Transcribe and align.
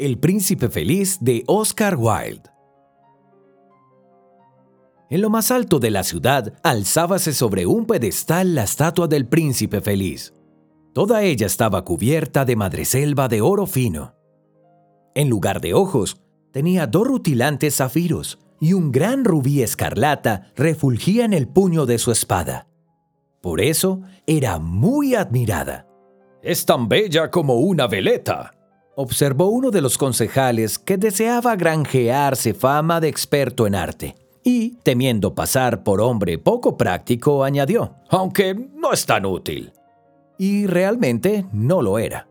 El 0.00 0.18
príncipe 0.18 0.70
feliz 0.70 1.18
de 1.20 1.44
Oscar 1.46 1.94
Wilde. 1.94 2.48
En 5.10 5.20
lo 5.20 5.28
más 5.28 5.50
alto 5.50 5.78
de 5.78 5.90
la 5.90 6.04
ciudad 6.04 6.54
alzábase 6.62 7.34
sobre 7.34 7.66
un 7.66 7.84
pedestal 7.84 8.54
la 8.54 8.62
estatua 8.62 9.08
del 9.08 9.28
príncipe 9.28 9.82
feliz. 9.82 10.32
Toda 10.94 11.22
ella 11.22 11.46
estaba 11.46 11.84
cubierta 11.84 12.46
de 12.46 12.56
madreselva 12.56 13.28
de 13.28 13.42
oro 13.42 13.66
fino. 13.66 14.14
En 15.14 15.28
lugar 15.28 15.60
de 15.60 15.74
ojos, 15.74 16.16
tenía 16.50 16.86
dos 16.86 17.06
rutilantes 17.06 17.76
zafiros 17.76 18.38
y 18.58 18.72
un 18.72 18.92
gran 18.92 19.22
rubí 19.26 19.60
escarlata 19.60 20.50
refulgía 20.56 21.26
en 21.26 21.34
el 21.34 21.46
puño 21.46 21.84
de 21.84 21.98
su 21.98 22.10
espada. 22.10 22.68
Por 23.42 23.60
eso 23.60 24.00
era 24.26 24.58
muy 24.60 25.14
admirada. 25.14 25.86
Es 26.42 26.64
tan 26.64 26.88
bella 26.88 27.30
como 27.30 27.56
una 27.56 27.86
veleta, 27.86 28.52
observó 28.94 29.48
uno 29.48 29.70
de 29.70 29.80
los 29.80 29.96
concejales 29.96 30.78
que 30.78 30.96
deseaba 30.96 31.56
granjearse 31.56 32.54
fama 32.54 33.00
de 33.00 33.08
experto 33.08 33.66
en 33.66 33.74
arte. 33.74 34.14
Y, 34.42 34.76
temiendo 34.82 35.34
pasar 35.34 35.82
por 35.82 36.00
hombre 36.00 36.38
poco 36.38 36.76
práctico, 36.76 37.44
añadió, 37.44 37.94
aunque 38.08 38.54
no 38.54 38.92
es 38.92 39.04
tan 39.04 39.26
útil. 39.26 39.72
Y 40.38 40.66
realmente 40.66 41.46
no 41.52 41.82
lo 41.82 41.98
era. 41.98 42.26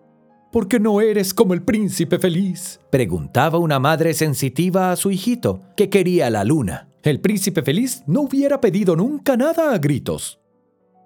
¿Por 0.51 0.67
qué 0.67 0.79
no 0.79 0.99
eres 0.99 1.35
como 1.35 1.53
el 1.53 1.61
príncipe 1.61 2.17
feliz? 2.17 2.79
preguntaba 2.89 3.59
una 3.59 3.77
madre 3.77 4.15
sensitiva 4.15 4.91
a 4.91 4.95
su 4.95 5.11
hijito, 5.11 5.61
que 5.77 5.89
quería 5.89 6.31
la 6.31 6.43
luna. 6.43 6.87
El 7.03 7.21
príncipe 7.21 7.61
feliz 7.61 8.03
no 8.07 8.21
hubiera 8.21 8.59
pedido 8.59 8.95
nunca 8.95 9.37
nada 9.37 9.73
a 9.73 9.77
gritos. 9.77 10.39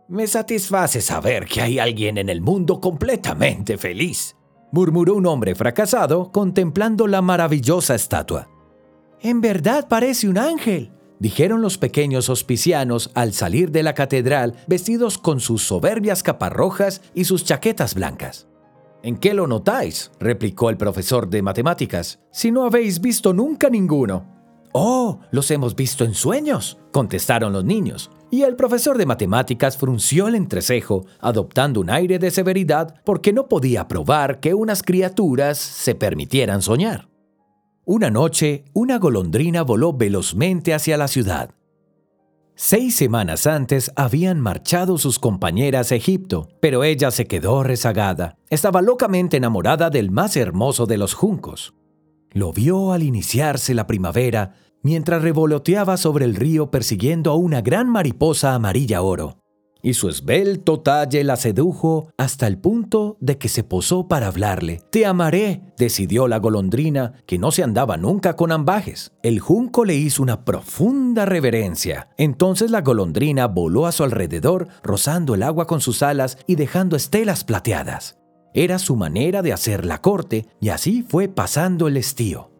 Me 0.07 0.27
satisface 0.27 1.01
saber 1.01 1.45
que 1.45 1.61
hay 1.61 1.79
alguien 1.79 2.17
en 2.17 2.29
el 2.29 2.39
mundo 2.39 2.79
completamente 2.79 3.77
feliz, 3.77 4.35
murmuró 4.73 5.13
un 5.13 5.27
hombre 5.27 5.53
fracasado 5.53 6.31
contemplando 6.31 7.05
la 7.05 7.21
maravillosa 7.21 7.93
estatua. 7.93 8.49
En 9.21 9.39
verdad 9.39 9.87
parece 9.87 10.27
un 10.27 10.39
ángel, 10.39 10.91
dijeron 11.19 11.61
los 11.61 11.77
pequeños 11.77 12.27
hospicianos 12.27 13.11
al 13.13 13.33
salir 13.33 13.69
de 13.69 13.83
la 13.83 13.93
catedral 13.93 14.55
vestidos 14.65 15.19
con 15.19 15.39
sus 15.39 15.61
soberbias 15.61 16.23
capas 16.23 16.51
rojas 16.51 17.01
y 17.13 17.25
sus 17.25 17.45
chaquetas 17.45 17.93
blancas. 17.93 18.47
¿En 19.03 19.17
qué 19.17 19.35
lo 19.35 19.45
notáis? 19.45 20.11
replicó 20.19 20.71
el 20.71 20.77
profesor 20.77 21.29
de 21.29 21.43
matemáticas, 21.43 22.19
si 22.31 22.49
no 22.49 22.65
habéis 22.65 22.99
visto 22.99 23.31
nunca 23.31 23.69
ninguno. 23.69 24.25
Oh, 24.71 25.19
los 25.29 25.51
hemos 25.51 25.75
visto 25.75 26.03
en 26.03 26.15
sueños, 26.15 26.79
contestaron 26.91 27.53
los 27.53 27.63
niños, 27.63 28.09
y 28.33 28.41
el 28.41 28.55
profesor 28.55 28.97
de 28.97 29.05
matemáticas 29.05 29.77
frunció 29.77 30.27
el 30.27 30.33
entrecejo, 30.33 31.05
adoptando 31.19 31.79
un 31.79 31.91
aire 31.91 32.17
de 32.17 32.31
severidad 32.31 32.95
porque 33.05 33.31
no 33.31 33.47
podía 33.47 33.87
probar 33.87 34.39
que 34.39 34.55
unas 34.55 34.81
criaturas 34.81 35.59
se 35.59 35.93
permitieran 35.93 36.63
soñar. 36.63 37.09
Una 37.85 38.09
noche, 38.09 38.65
una 38.73 38.97
golondrina 38.97 39.61
voló 39.61 39.93
velozmente 39.93 40.73
hacia 40.73 40.97
la 40.97 41.07
ciudad. 41.07 41.51
Seis 42.55 42.95
semanas 42.95 43.45
antes 43.45 43.91
habían 43.95 44.39
marchado 44.39 44.97
sus 44.97 45.19
compañeras 45.19 45.91
a 45.91 45.95
Egipto, 45.95 46.49
pero 46.59 46.83
ella 46.83 47.11
se 47.11 47.27
quedó 47.27 47.61
rezagada. 47.61 48.39
Estaba 48.49 48.81
locamente 48.81 49.37
enamorada 49.37 49.91
del 49.91 50.09
más 50.09 50.35
hermoso 50.37 50.87
de 50.87 50.97
los 50.97 51.13
juncos. 51.13 51.75
Lo 52.31 52.51
vio 52.51 52.93
al 52.93 53.03
iniciarse 53.03 53.75
la 53.75 53.85
primavera 53.85 54.55
mientras 54.83 55.23
revoloteaba 55.23 55.97
sobre 55.97 56.25
el 56.25 56.35
río 56.35 56.69
persiguiendo 56.69 57.31
a 57.31 57.35
una 57.35 57.61
gran 57.61 57.89
mariposa 57.89 58.53
amarilla 58.53 59.01
oro. 59.01 59.37
Y 59.85 59.95
su 59.95 60.07
esbelto 60.07 60.79
talle 60.79 61.25
la 61.25 61.35
sedujo 61.35 62.07
hasta 62.17 62.47
el 62.47 62.57
punto 62.57 63.17
de 63.19 63.37
que 63.37 63.49
se 63.49 63.65
posó 63.65 64.07
para 64.07 64.27
hablarle. 64.27 64.81
Te 64.91 65.05
amaré, 65.05 65.73
decidió 65.77 66.29
la 66.29 66.37
golondrina, 66.37 67.15
que 67.25 67.37
no 67.37 67.51
se 67.51 67.63
andaba 67.63 67.97
nunca 67.97 68.37
con 68.37 68.53
ambajes. 68.53 69.11
El 69.23 69.41
junco 69.41 69.83
le 69.83 69.95
hizo 69.95 70.23
una 70.23 70.45
profunda 70.45 71.25
reverencia. 71.25 72.07
Entonces 72.17 72.71
la 72.71 72.79
golondrina 72.79 73.47
voló 73.47 73.85
a 73.85 73.91
su 73.91 74.05
alrededor, 74.05 74.69
rozando 74.83 75.35
el 75.35 75.43
agua 75.43 75.67
con 75.67 75.81
sus 75.81 76.01
alas 76.01 76.37
y 76.47 76.55
dejando 76.55 76.95
estelas 76.95 77.43
plateadas. 77.43 78.17
Era 78.53 78.79
su 78.79 78.95
manera 78.95 79.41
de 79.41 79.51
hacer 79.51 79.83
la 79.83 79.99
corte, 79.99 80.45
y 80.61 80.69
así 80.69 81.03
fue 81.03 81.27
pasando 81.27 81.89
el 81.89 81.97
estío. 81.97 82.52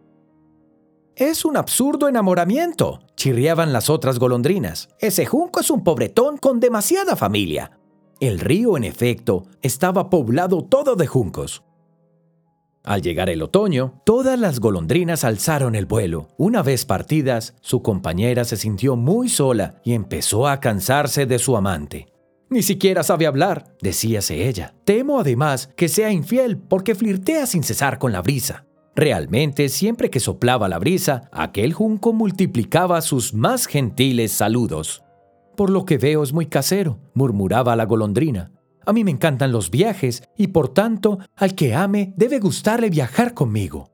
Es 1.15 1.45
un 1.45 1.57
absurdo 1.57 2.07
enamoramiento, 2.07 3.01
chirriaban 3.15 3.71
las 3.71 3.91
otras 3.91 4.17
golondrinas. 4.17 4.89
Ese 4.99 5.27
junco 5.27 5.59
es 5.59 5.69
un 5.69 5.83
pobretón 5.83 6.37
con 6.37 6.59
demasiada 6.59 7.15
familia. 7.15 7.77
El 8.19 8.39
río, 8.39 8.77
en 8.77 8.83
efecto, 8.83 9.43
estaba 9.61 10.09
poblado 10.09 10.63
todo 10.63 10.95
de 10.95 11.05
juncos. 11.05 11.63
Al 12.83 13.03
llegar 13.03 13.29
el 13.29 13.43
otoño, 13.43 14.01
todas 14.05 14.39
las 14.39 14.59
golondrinas 14.59 15.23
alzaron 15.23 15.75
el 15.75 15.85
vuelo. 15.85 16.29
Una 16.37 16.63
vez 16.63 16.83
partidas, 16.83 17.53
su 17.61 17.83
compañera 17.83 18.43
se 18.43 18.57
sintió 18.57 18.95
muy 18.95 19.29
sola 19.29 19.75
y 19.83 19.93
empezó 19.93 20.47
a 20.47 20.59
cansarse 20.59 21.27
de 21.27 21.37
su 21.37 21.55
amante. 21.55 22.07
Ni 22.49 22.63
siquiera 22.63 23.03
sabe 23.03 23.27
hablar, 23.27 23.75
decíase 23.81 24.47
ella. 24.47 24.73
Temo 24.83 25.19
además 25.19 25.69
que 25.77 25.89
sea 25.89 26.11
infiel 26.11 26.57
porque 26.57 26.95
flirtea 26.95 27.45
sin 27.45 27.63
cesar 27.63 27.99
con 27.99 28.11
la 28.11 28.21
brisa. 28.21 28.65
Realmente, 28.95 29.69
siempre 29.69 30.09
que 30.09 30.19
soplaba 30.19 30.69
la 30.69 30.77
brisa, 30.77 31.29
aquel 31.31 31.73
junco 31.73 32.13
multiplicaba 32.13 33.01
sus 33.01 33.33
más 33.33 33.65
gentiles 33.65 34.31
saludos. 34.31 35.03
Por 35.55 35.69
lo 35.69 35.85
que 35.85 35.97
veo 35.97 36.23
es 36.23 36.33
muy 36.33 36.45
casero, 36.45 36.99
murmuraba 37.13 37.75
la 37.75 37.85
golondrina. 37.85 38.51
A 38.85 38.93
mí 38.93 39.03
me 39.03 39.11
encantan 39.11 39.51
los 39.51 39.71
viajes 39.71 40.23
y 40.37 40.47
por 40.47 40.69
tanto, 40.69 41.19
al 41.35 41.55
que 41.55 41.73
ame 41.73 42.13
debe 42.17 42.39
gustarle 42.39 42.89
viajar 42.89 43.33
conmigo. 43.33 43.89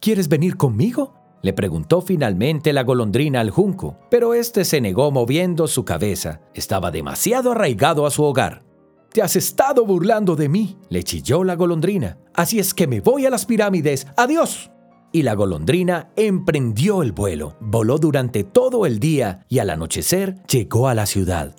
¿Quieres 0.00 0.28
venir 0.28 0.56
conmigo? 0.56 1.14
le 1.40 1.52
preguntó 1.52 2.00
finalmente 2.00 2.72
la 2.72 2.82
golondrina 2.82 3.40
al 3.40 3.50
junco, 3.50 3.96
pero 4.10 4.34
éste 4.34 4.64
se 4.64 4.80
negó 4.80 5.12
moviendo 5.12 5.68
su 5.68 5.84
cabeza. 5.84 6.40
Estaba 6.52 6.90
demasiado 6.90 7.52
arraigado 7.52 8.06
a 8.06 8.10
su 8.10 8.24
hogar. 8.24 8.67
Te 9.12 9.22
has 9.22 9.36
estado 9.36 9.86
burlando 9.86 10.36
de 10.36 10.50
mí, 10.50 10.76
le 10.90 11.02
chilló 11.02 11.42
la 11.42 11.56
golondrina. 11.56 12.18
Así 12.34 12.58
es 12.58 12.74
que 12.74 12.86
me 12.86 13.00
voy 13.00 13.24
a 13.24 13.30
las 13.30 13.46
pirámides. 13.46 14.06
Adiós. 14.16 14.70
Y 15.12 15.22
la 15.22 15.34
golondrina 15.34 16.12
emprendió 16.14 17.02
el 17.02 17.12
vuelo. 17.12 17.56
Voló 17.60 17.96
durante 17.98 18.44
todo 18.44 18.84
el 18.84 18.98
día 18.98 19.46
y 19.48 19.60
al 19.60 19.70
anochecer 19.70 20.34
llegó 20.46 20.88
a 20.88 20.94
la 20.94 21.06
ciudad. 21.06 21.56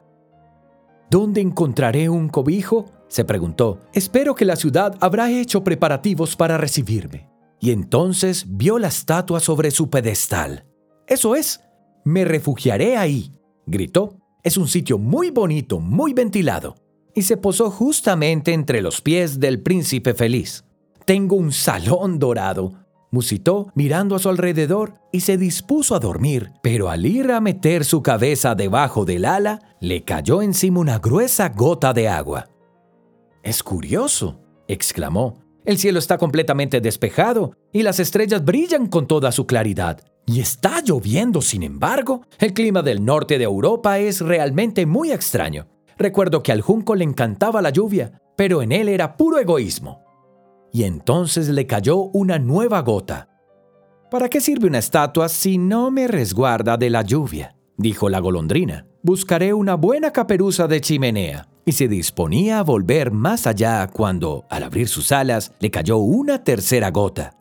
¿Dónde 1.10 1.42
encontraré 1.42 2.08
un 2.10 2.30
cobijo? 2.30 2.86
se 3.08 3.26
preguntó. 3.26 3.80
Espero 3.94 4.36
que 4.36 4.46
la 4.46 4.56
ciudad 4.56 4.96
habrá 5.00 5.32
hecho 5.32 5.64
preparativos 5.64 6.36
para 6.36 6.60
recibirme. 6.60 7.28
Y 7.60 7.72
entonces 7.72 8.46
vio 8.48 8.78
la 8.78 8.90
estatua 8.90 9.40
sobre 9.40 9.72
su 9.72 9.90
pedestal. 9.90 10.66
Eso 11.08 11.34
es, 11.34 11.62
me 12.06 12.24
refugiaré 12.24 12.96
ahí, 12.96 13.32
gritó. 13.66 14.20
Es 14.44 14.56
un 14.58 14.68
sitio 14.68 15.00
muy 15.00 15.32
bonito, 15.32 15.80
muy 15.80 16.14
ventilado 16.14 16.76
y 17.20 17.24
se 17.24 17.36
posó 17.36 17.70
justamente 17.70 18.54
entre 18.54 18.82
los 18.82 19.02
pies 19.02 19.42
del 19.42 19.62
príncipe 19.62 20.14
feliz. 20.14 20.64
Tengo 21.04 21.36
un 21.36 21.52
salón 21.52 22.18
dorado, 22.18 22.76
musitó 23.12 23.74
mirando 23.76 24.16
a 24.16 24.20
su 24.20 24.30
alrededor 24.30 24.94
y 25.12 25.20
se 25.20 25.38
dispuso 25.38 25.96
a 25.96 26.00
dormir, 26.00 26.54
pero 26.64 26.90
al 26.90 27.06
ir 27.06 27.30
a 27.34 27.42
meter 27.42 27.84
su 27.84 28.02
cabeza 28.02 28.56
debajo 28.56 29.04
del 29.04 29.26
ala, 29.26 29.60
le 29.82 30.06
cayó 30.06 30.42
encima 30.42 30.80
una 30.80 31.00
gruesa 31.00 31.50
gota 31.50 31.92
de 31.92 32.08
agua. 32.08 32.48
Es 33.44 33.64
curioso, 33.64 34.40
exclamó. 34.70 35.44
El 35.66 35.78
cielo 35.78 36.00
está 36.00 36.18
completamente 36.18 36.80
despejado 36.80 37.52
y 37.74 37.84
las 37.84 38.00
estrellas 38.00 38.46
brillan 38.46 38.88
con 38.88 39.08
toda 39.08 39.34
su 39.34 39.46
claridad. 39.46 40.00
Y 40.26 40.40
está 40.40 40.82
lloviendo, 40.82 41.42
sin 41.42 41.64
embargo. 41.64 42.22
El 42.38 42.54
clima 42.54 42.82
del 42.82 43.04
norte 43.04 43.38
de 43.38 43.44
Europa 43.44 44.00
es 44.00 44.22
realmente 44.22 44.86
muy 44.86 45.12
extraño. 45.12 45.68
Recuerdo 46.00 46.42
que 46.42 46.54
al 46.54 46.62
junco 46.62 46.96
le 46.96 47.04
encantaba 47.04 47.62
la 47.62 47.72
lluvia, 47.72 48.22
pero 48.38 48.62
en 48.62 48.72
él 48.72 48.88
era 48.88 49.18
puro 49.18 49.38
egoísmo. 49.38 50.02
Y 50.72 50.84
entonces 50.84 51.50
le 51.50 51.68
cayó 51.68 51.98
una 51.98 52.40
nueva 52.40 52.82
gota. 52.82 53.28
¿Para 54.10 54.30
qué 54.30 54.40
sirve 54.40 54.68
una 54.68 54.80
estatua 54.80 55.28
si 55.28 55.58
no 55.58 55.92
me 55.92 56.08
resguarda 56.08 56.78
de 56.78 56.90
la 56.90 57.02
lluvia? 57.02 57.58
dijo 57.78 58.10
la 58.10 58.20
golondrina. 58.20 58.88
Buscaré 59.04 59.54
una 59.54 59.76
buena 59.76 60.12
caperuza 60.12 60.68
de 60.68 60.80
chimenea. 60.80 61.48
Y 61.66 61.74
se 61.74 61.88
disponía 61.88 62.60
a 62.60 62.64
volver 62.64 63.12
más 63.12 63.46
allá 63.46 63.86
cuando, 63.88 64.46
al 64.50 64.64
abrir 64.64 64.88
sus 64.88 65.12
alas, 65.12 65.54
le 65.60 65.70
cayó 65.70 65.98
una 65.98 66.44
tercera 66.44 66.92
gota. 66.92 67.38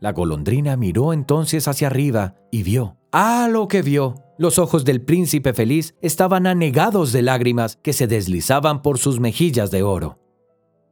La 0.00 0.12
golondrina 0.12 0.76
miró 0.76 1.12
entonces 1.12 1.68
hacia 1.68 1.88
arriba 1.88 2.36
y 2.50 2.62
vio. 2.62 2.96
¡Ah, 3.12 3.48
lo 3.50 3.68
que 3.68 3.82
vio! 3.82 4.14
Los 4.40 4.58
ojos 4.58 4.86
del 4.86 5.02
príncipe 5.02 5.52
feliz 5.52 5.94
estaban 6.00 6.46
anegados 6.46 7.12
de 7.12 7.20
lágrimas 7.20 7.76
que 7.82 7.92
se 7.92 8.06
deslizaban 8.06 8.80
por 8.80 8.96
sus 8.96 9.20
mejillas 9.20 9.70
de 9.70 9.82
oro. 9.82 10.18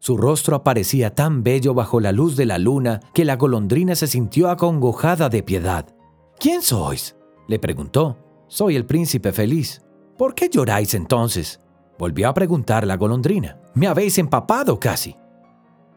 Su 0.00 0.18
rostro 0.18 0.54
aparecía 0.54 1.14
tan 1.14 1.42
bello 1.42 1.72
bajo 1.72 1.98
la 1.98 2.12
luz 2.12 2.36
de 2.36 2.44
la 2.44 2.58
luna 2.58 3.00
que 3.14 3.24
la 3.24 3.36
golondrina 3.36 3.94
se 3.94 4.06
sintió 4.06 4.50
acongojada 4.50 5.30
de 5.30 5.42
piedad. 5.42 5.86
¿Quién 6.38 6.60
sois? 6.60 7.16
le 7.48 7.58
preguntó. 7.58 8.18
Soy 8.48 8.76
el 8.76 8.84
príncipe 8.84 9.32
feliz. 9.32 9.80
¿Por 10.18 10.34
qué 10.34 10.50
lloráis 10.50 10.92
entonces? 10.92 11.58
Volvió 11.98 12.28
a 12.28 12.34
preguntar 12.34 12.86
la 12.86 12.98
golondrina. 12.98 13.62
Me 13.72 13.86
habéis 13.86 14.18
empapado 14.18 14.78
casi. 14.78 15.16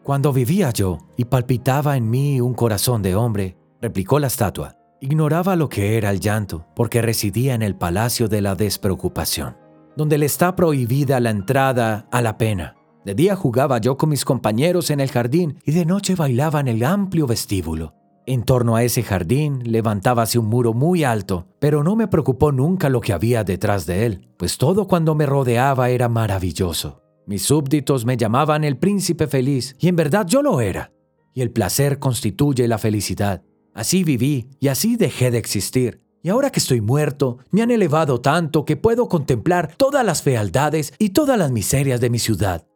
Cuando 0.02 0.32
vivía 0.32 0.70
yo 0.70 0.96
y 1.18 1.26
palpitaba 1.26 1.98
en 1.98 2.08
mí 2.08 2.40
un 2.40 2.54
corazón 2.54 3.02
de 3.02 3.14
hombre, 3.14 3.58
replicó 3.82 4.18
la 4.18 4.28
estatua, 4.28 4.78
ignoraba 5.02 5.56
lo 5.56 5.68
que 5.68 5.98
era 5.98 6.10
el 6.10 6.20
llanto, 6.20 6.64
porque 6.76 7.02
residía 7.02 7.54
en 7.54 7.62
el 7.62 7.74
palacio 7.74 8.28
de 8.28 8.40
la 8.40 8.54
despreocupación, 8.54 9.56
donde 9.96 10.16
le 10.16 10.26
está 10.26 10.54
prohibida 10.54 11.18
la 11.18 11.30
entrada 11.30 12.06
a 12.12 12.22
la 12.22 12.38
pena. 12.38 12.76
De 13.04 13.16
día 13.16 13.34
jugaba 13.34 13.78
yo 13.78 13.96
con 13.96 14.10
mis 14.10 14.24
compañeros 14.24 14.90
en 14.90 15.00
el 15.00 15.10
jardín 15.10 15.58
y 15.66 15.72
de 15.72 15.84
noche 15.84 16.14
bailaba 16.14 16.60
en 16.60 16.68
el 16.68 16.84
amplio 16.84 17.26
vestíbulo. 17.26 17.94
En 18.26 18.44
torno 18.44 18.76
a 18.76 18.84
ese 18.84 19.02
jardín 19.02 19.60
levantábase 19.64 20.38
un 20.38 20.46
muro 20.46 20.72
muy 20.72 21.02
alto, 21.02 21.48
pero 21.58 21.82
no 21.82 21.96
me 21.96 22.06
preocupó 22.06 22.52
nunca 22.52 22.88
lo 22.88 23.00
que 23.00 23.12
había 23.12 23.42
detrás 23.42 23.86
de 23.86 24.06
él, 24.06 24.28
pues 24.36 24.56
todo 24.56 24.86
cuando 24.86 25.16
me 25.16 25.26
rodeaba 25.26 25.90
era 25.90 26.08
maravilloso. 26.08 27.02
Mis 27.26 27.42
súbditos 27.42 28.04
me 28.04 28.16
llamaban 28.16 28.62
el 28.62 28.78
príncipe 28.78 29.26
feliz, 29.26 29.74
y 29.80 29.88
en 29.88 29.96
verdad 29.96 30.26
yo 30.28 30.42
lo 30.42 30.60
era. 30.60 30.92
Y 31.34 31.40
el 31.40 31.50
placer 31.50 31.98
constituye 31.98 32.68
la 32.68 32.78
felicidad. 32.78 33.42
Así 33.74 34.04
viví 34.04 34.50
y 34.60 34.68
así 34.68 34.96
dejé 34.96 35.30
de 35.30 35.38
existir. 35.38 36.02
Y 36.22 36.28
ahora 36.28 36.50
que 36.50 36.60
estoy 36.60 36.80
muerto, 36.80 37.38
me 37.50 37.62
han 37.62 37.70
elevado 37.70 38.20
tanto 38.20 38.64
que 38.64 38.76
puedo 38.76 39.08
contemplar 39.08 39.74
todas 39.76 40.04
las 40.04 40.22
fealdades 40.22 40.94
y 40.98 41.10
todas 41.10 41.38
las 41.38 41.50
miserias 41.50 42.00
de 42.00 42.10
mi 42.10 42.18
ciudad. 42.18 42.66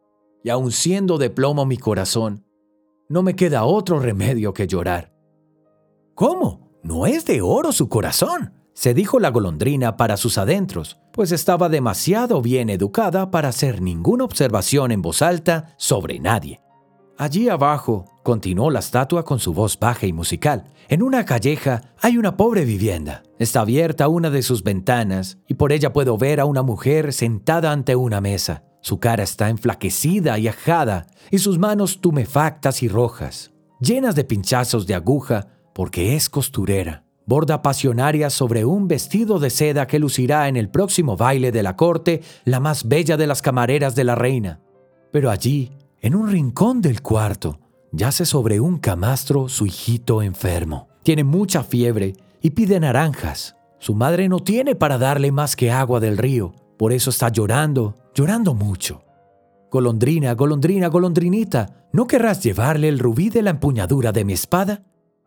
Y 0.43 0.49
aun 0.49 0.71
siendo 0.71 1.17
de 1.17 1.29
plomo 1.29 1.65
mi 1.65 1.77
corazón, 1.77 2.45
no 3.09 3.23
me 3.23 3.35
queda 3.35 3.63
otro 3.63 3.99
remedio 3.99 4.53
que 4.53 4.67
llorar. 4.67 5.13
¿Cómo? 6.13 6.71
¿No 6.83 7.05
es 7.05 7.25
de 7.25 7.41
oro 7.41 7.71
su 7.71 7.87
corazón? 7.89 8.53
se 8.77 8.93
dijo 8.93 9.19
la 9.19 9.31
golondrina 9.31 9.97
para 9.97 10.17
sus 10.17 10.37
adentros, 10.37 10.99
pues 11.11 11.31
estaba 11.31 11.67
demasiado 11.67 12.43
bien 12.43 12.69
educada 12.69 13.31
para 13.31 13.49
hacer 13.49 13.81
ninguna 13.81 14.23
observación 14.23 14.91
en 14.91 15.01
voz 15.01 15.23
alta 15.23 15.73
sobre 15.77 16.19
nadie. 16.19 16.61
Allí 17.17 17.49
abajo, 17.49 18.05
continuó 18.27 18.69
la 18.71 18.79
estatua 18.79 19.23
con 19.23 19.39
su 19.39 19.53
voz 19.53 19.79
baja 19.79 20.05
y 20.05 20.11
musical, 20.11 20.65
en 20.89 21.01
una 21.01 21.23
calleja 21.23 21.93
hay 22.01 22.17
una 22.17 22.35
pobre 22.35 22.65
vivienda. 22.65 23.23
Está 23.39 23.61
abierta 23.61 24.09
una 24.09 24.29
de 24.29 24.41
sus 24.41 24.63
ventanas 24.63 25.37
y 25.47 25.53
por 25.53 25.71
ella 25.71 25.93
puedo 25.93 26.17
ver 26.17 26.41
a 26.41 26.45
una 26.45 26.61
mujer 26.61 27.13
sentada 27.13 27.71
ante 27.71 27.95
una 27.95 28.19
mesa. 28.19 28.65
Su 28.81 28.99
cara 28.99 29.23
está 29.23 29.47
enflaquecida 29.47 30.37
y 30.39 30.49
ajada 30.49 31.07
y 31.31 31.37
sus 31.37 31.57
manos 31.57 32.01
tumefactas 32.01 32.83
y 32.83 32.89
rojas, 32.89 33.53
llenas 33.79 34.13
de 34.13 34.25
pinchazos 34.25 34.87
de 34.87 34.95
aguja 34.95 35.47
porque 35.73 36.17
es 36.17 36.29
costurera 36.29 37.05
borda 37.25 37.61
pasionaria 37.61 38.29
sobre 38.29 38.65
un 38.65 38.89
vestido 38.89 39.39
de 39.39 39.49
seda 39.49 39.87
que 39.87 39.99
lucirá 39.99 40.49
en 40.49 40.57
el 40.57 40.69
próximo 40.69 41.15
baile 41.15 41.53
de 41.53 41.63
la 41.63 41.77
corte 41.77 42.23
la 42.43 42.59
más 42.59 42.89
bella 42.89 43.15
de 43.15 43.27
las 43.27 43.41
camareras 43.41 43.95
de 43.95 44.03
la 44.03 44.15
reina. 44.15 44.59
Pero 45.13 45.29
allí, 45.29 45.71
en 46.01 46.15
un 46.15 46.29
rincón 46.29 46.81
del 46.81 47.01
cuarto, 47.01 47.59
yace 47.97 48.25
sobre 48.25 48.59
un 48.59 48.77
camastro 48.77 49.49
su 49.49 49.65
hijito 49.65 50.21
enfermo. 50.21 50.87
Tiene 51.03 51.23
mucha 51.23 51.63
fiebre 51.63 52.13
y 52.41 52.51
pide 52.51 52.79
naranjas. 52.79 53.55
Su 53.79 53.95
madre 53.95 54.29
no 54.29 54.39
tiene 54.39 54.75
para 54.75 54.97
darle 54.97 55.31
más 55.31 55.55
que 55.55 55.71
agua 55.71 55.99
del 55.99 56.17
río, 56.17 56.53
por 56.77 56.93
eso 56.93 57.09
está 57.09 57.29
llorando, 57.29 57.95
llorando 58.13 58.53
mucho. 58.53 59.03
Golondrina, 59.71 60.33
golondrina, 60.33 60.87
golondrinita, 60.87 61.87
¿no 61.91 62.07
querrás 62.07 62.41
llevarle 62.43 62.87
el 62.87 62.99
rubí 62.99 63.29
de 63.29 63.41
la 63.41 63.49
empuñadura 63.49 64.11
de 64.11 64.23
mi 64.23 64.33
espada? 64.33 64.83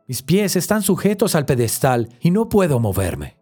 Mis 0.07 0.23
pies 0.23 0.57
están 0.57 0.83
sujetos 0.83 1.35
al 1.35 1.47
pedestal 1.47 2.09
y 2.21 2.31
no 2.31 2.49
puedo 2.49 2.81
moverme. 2.81 3.37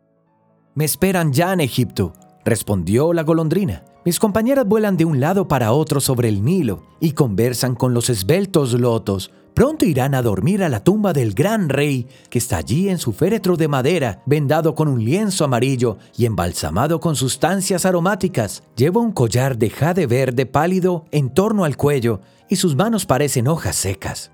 Me 0.74 0.84
esperan 0.84 1.32
ya 1.32 1.52
en 1.52 1.60
Egipto, 1.60 2.12
respondió 2.44 3.12
la 3.12 3.22
golondrina. 3.22 3.84
Mis 4.08 4.18
compañeras 4.18 4.66
vuelan 4.66 4.96
de 4.96 5.04
un 5.04 5.20
lado 5.20 5.48
para 5.48 5.72
otro 5.72 6.00
sobre 6.00 6.30
el 6.30 6.42
Nilo 6.42 6.80
y 6.98 7.12
conversan 7.12 7.74
con 7.74 7.92
los 7.92 8.08
esbeltos 8.08 8.72
lotos. 8.72 9.30
Pronto 9.52 9.84
irán 9.84 10.14
a 10.14 10.22
dormir 10.22 10.64
a 10.64 10.70
la 10.70 10.82
tumba 10.82 11.12
del 11.12 11.34
gran 11.34 11.68
rey 11.68 12.06
que 12.30 12.38
está 12.38 12.56
allí 12.56 12.88
en 12.88 12.96
su 12.96 13.12
féretro 13.12 13.58
de 13.58 13.68
madera, 13.68 14.22
vendado 14.24 14.74
con 14.74 14.88
un 14.88 15.04
lienzo 15.04 15.44
amarillo 15.44 15.98
y 16.16 16.24
embalsamado 16.24 17.00
con 17.00 17.16
sustancias 17.16 17.84
aromáticas. 17.84 18.62
Lleva 18.76 19.02
un 19.02 19.12
collar 19.12 19.58
de 19.58 19.68
jade 19.68 20.06
verde 20.06 20.46
pálido 20.46 21.04
en 21.10 21.28
torno 21.28 21.64
al 21.64 21.76
cuello 21.76 22.22
y 22.48 22.56
sus 22.56 22.76
manos 22.76 23.04
parecen 23.04 23.46
hojas 23.46 23.76
secas. 23.76 24.32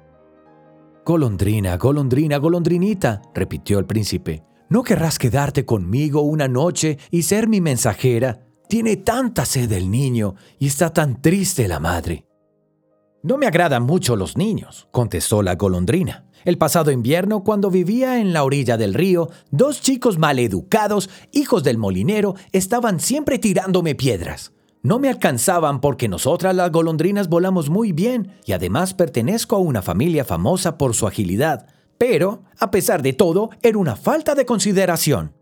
Golondrina, 1.04 1.76
golondrina, 1.78 2.38
golondrinita, 2.38 3.22
repitió 3.34 3.80
el 3.80 3.86
príncipe, 3.86 4.44
¿no 4.68 4.84
querrás 4.84 5.18
quedarte 5.18 5.66
conmigo 5.66 6.20
una 6.20 6.46
noche 6.46 6.96
y 7.10 7.22
ser 7.24 7.48
mi 7.48 7.60
mensajera? 7.60 8.43
Tiene 8.74 8.96
tanta 8.96 9.44
sed 9.44 9.70
el 9.70 9.88
niño 9.88 10.34
y 10.58 10.66
está 10.66 10.92
tan 10.92 11.22
triste 11.22 11.68
la 11.68 11.78
madre. 11.78 12.26
No 13.22 13.38
me 13.38 13.46
agradan 13.46 13.84
mucho 13.84 14.16
los 14.16 14.36
niños, 14.36 14.88
contestó 14.90 15.44
la 15.44 15.54
golondrina. 15.54 16.26
El 16.44 16.58
pasado 16.58 16.90
invierno, 16.90 17.44
cuando 17.44 17.70
vivía 17.70 18.18
en 18.18 18.32
la 18.32 18.42
orilla 18.42 18.76
del 18.76 18.92
río, 18.92 19.30
dos 19.52 19.80
chicos 19.80 20.18
maleducados, 20.18 21.08
hijos 21.30 21.62
del 21.62 21.78
molinero, 21.78 22.34
estaban 22.50 22.98
siempre 22.98 23.38
tirándome 23.38 23.94
piedras 23.94 24.50
no 24.82 24.98
me 24.98 25.08
alcanzaban 25.08 25.80
porque 25.80 26.08
nosotras 26.08 26.54
las 26.56 26.72
golondrinas 26.72 27.28
volamos 27.28 27.70
muy 27.70 27.92
bien 27.92 28.32
y 28.44 28.52
además 28.52 28.92
pertenezco 28.92 29.54
a 29.54 29.60
una 29.60 29.82
familia 29.82 30.24
famosa 30.24 30.76
por 30.76 30.94
su 30.94 31.06
agilidad, 31.06 31.68
pero, 31.96 32.42
a 32.58 32.72
pesar 32.72 33.02
de 33.02 33.12
todo, 33.12 33.50
era 33.62 33.78
una 33.78 33.94
falta 33.94 34.34
de 34.34 34.44
consideración. 34.44 35.32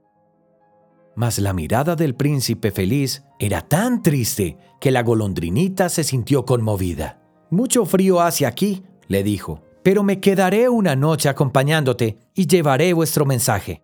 Mas 1.15 1.39
la 1.39 1.53
mirada 1.53 1.95
del 1.97 2.15
príncipe 2.15 2.71
feliz 2.71 3.25
era 3.39 3.61
tan 3.63 4.03
triste 4.03 4.57
que 4.81 4.91
la 4.91 5.03
golondrinita 5.03 5.89
se 5.89 6.05
sintió 6.05 6.45
conmovida. 6.45 7.21
Mucho 7.51 7.85
frío 7.85 8.21
hace 8.21 8.47
aquí, 8.47 8.83
le 9.09 9.23
dijo, 9.23 9.61
pero 9.83 10.03
me 10.03 10.21
quedaré 10.21 10.69
una 10.69 10.97
noche 10.97 11.29
acompañándote 11.29 12.19
y 12.35 12.47
llevaré 12.47 12.93
vuestro 12.93 13.27
mensaje. 13.27 13.83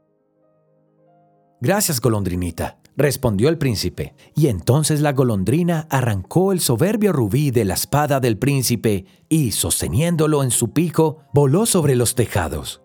Gracias, 1.61 2.01
golondrinita, 2.01 2.79
respondió 2.97 3.49
el 3.49 3.59
príncipe. 3.59 4.15
Y 4.35 4.47
entonces 4.47 5.01
la 5.01 5.13
golondrina 5.13 5.87
arrancó 5.91 6.53
el 6.53 6.61
soberbio 6.61 7.13
rubí 7.13 7.51
de 7.51 7.65
la 7.65 7.75
espada 7.75 8.21
del 8.21 8.39
príncipe 8.39 9.07
y, 9.29 9.51
sosteniéndolo 9.51 10.43
en 10.43 10.51
su 10.51 10.73
pico, 10.73 11.19
voló 11.35 11.67
sobre 11.67 11.97
los 11.97 12.15
tejados. 12.15 12.81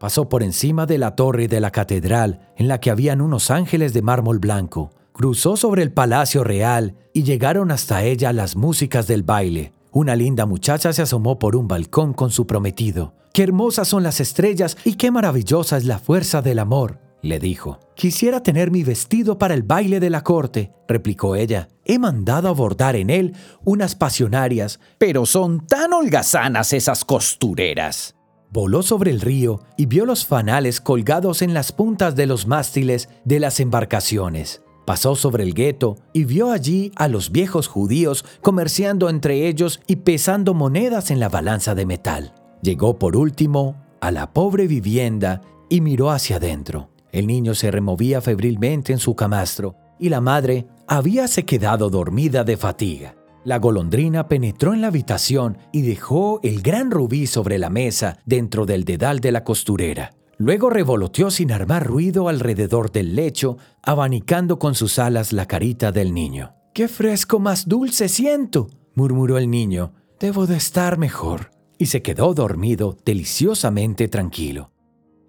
Pasó 0.00 0.30
por 0.30 0.42
encima 0.42 0.86
de 0.86 0.96
la 0.96 1.14
torre 1.14 1.46
de 1.46 1.60
la 1.60 1.72
catedral, 1.72 2.40
en 2.56 2.68
la 2.68 2.80
que 2.80 2.90
habían 2.90 3.20
unos 3.20 3.50
ángeles 3.50 3.92
de 3.92 4.00
mármol 4.00 4.38
blanco, 4.38 4.92
cruzó 5.12 5.58
sobre 5.58 5.82
el 5.82 5.92
palacio 5.92 6.42
real 6.42 6.96
y 7.12 7.24
llegaron 7.24 7.70
hasta 7.70 8.02
ella 8.02 8.32
las 8.32 8.56
músicas 8.56 9.06
del 9.06 9.24
baile. 9.24 9.74
Una 9.92 10.16
linda 10.16 10.46
muchacha 10.46 10.94
se 10.94 11.02
asomó 11.02 11.38
por 11.38 11.54
un 11.54 11.68
balcón 11.68 12.14
con 12.14 12.30
su 12.30 12.46
prometido. 12.46 13.12
¡Qué 13.34 13.42
hermosas 13.42 13.88
son 13.88 14.02
las 14.02 14.20
estrellas 14.20 14.78
y 14.86 14.94
qué 14.94 15.10
maravillosa 15.10 15.76
es 15.76 15.84
la 15.84 15.98
fuerza 15.98 16.40
del 16.40 16.60
amor! 16.60 16.98
le 17.20 17.38
dijo. 17.38 17.78
Quisiera 17.94 18.42
tener 18.42 18.70
mi 18.70 18.82
vestido 18.82 19.36
para 19.36 19.52
el 19.52 19.62
baile 19.62 20.00
de 20.00 20.08
la 20.08 20.24
corte, 20.24 20.72
replicó 20.88 21.36
ella. 21.36 21.68
He 21.84 21.98
mandado 21.98 22.48
a 22.48 22.52
bordar 22.52 22.96
en 22.96 23.10
él 23.10 23.34
unas 23.64 23.96
pasionarias, 23.96 24.80
pero 24.96 25.26
son 25.26 25.66
tan 25.66 25.92
holgazanas 25.92 26.72
esas 26.72 27.04
costureras. 27.04 28.14
Voló 28.52 28.82
sobre 28.82 29.12
el 29.12 29.20
río 29.20 29.60
y 29.76 29.86
vio 29.86 30.04
los 30.04 30.26
fanales 30.26 30.80
colgados 30.80 31.40
en 31.40 31.54
las 31.54 31.70
puntas 31.70 32.16
de 32.16 32.26
los 32.26 32.48
mástiles 32.48 33.08
de 33.24 33.38
las 33.38 33.60
embarcaciones. 33.60 34.62
Pasó 34.84 35.14
sobre 35.14 35.44
el 35.44 35.54
gueto 35.54 35.94
y 36.12 36.24
vio 36.24 36.50
allí 36.50 36.90
a 36.96 37.06
los 37.06 37.30
viejos 37.30 37.68
judíos 37.68 38.24
comerciando 38.40 39.08
entre 39.08 39.46
ellos 39.46 39.80
y 39.86 39.96
pesando 39.96 40.52
monedas 40.52 41.12
en 41.12 41.20
la 41.20 41.28
balanza 41.28 41.76
de 41.76 41.86
metal. 41.86 42.34
Llegó 42.60 42.98
por 42.98 43.16
último 43.16 43.76
a 44.00 44.10
la 44.10 44.32
pobre 44.32 44.66
vivienda 44.66 45.42
y 45.68 45.80
miró 45.80 46.10
hacia 46.10 46.36
adentro. 46.36 46.90
El 47.12 47.28
niño 47.28 47.54
se 47.54 47.70
removía 47.70 48.20
febrilmente 48.20 48.92
en 48.92 48.98
su 48.98 49.14
camastro 49.14 49.76
y 50.00 50.08
la 50.08 50.20
madre 50.20 50.66
habíase 50.88 51.44
quedado 51.44 51.88
dormida 51.88 52.42
de 52.42 52.56
fatiga. 52.56 53.14
La 53.44 53.58
golondrina 53.58 54.28
penetró 54.28 54.74
en 54.74 54.82
la 54.82 54.88
habitación 54.88 55.56
y 55.72 55.82
dejó 55.82 56.40
el 56.42 56.60
gran 56.60 56.90
rubí 56.90 57.26
sobre 57.26 57.58
la 57.58 57.70
mesa 57.70 58.18
dentro 58.26 58.66
del 58.66 58.84
dedal 58.84 59.20
de 59.20 59.32
la 59.32 59.44
costurera. 59.44 60.12
Luego 60.36 60.68
revoloteó 60.68 61.30
sin 61.30 61.50
armar 61.52 61.86
ruido 61.86 62.28
alrededor 62.28 62.92
del 62.92 63.14
lecho, 63.14 63.56
abanicando 63.82 64.58
con 64.58 64.74
sus 64.74 64.98
alas 64.98 65.32
la 65.32 65.46
carita 65.46 65.90
del 65.92 66.12
niño. 66.12 66.54
¡Qué 66.74 66.88
fresco 66.88 67.38
más 67.38 67.68
dulce 67.68 68.08
siento! 68.08 68.68
murmuró 68.94 69.38
el 69.38 69.50
niño. 69.50 69.92
Debo 70.18 70.46
de 70.46 70.56
estar 70.56 70.98
mejor. 70.98 71.50
Y 71.78 71.86
se 71.86 72.02
quedó 72.02 72.34
dormido, 72.34 72.96
deliciosamente 73.06 74.08
tranquilo. 74.08 74.70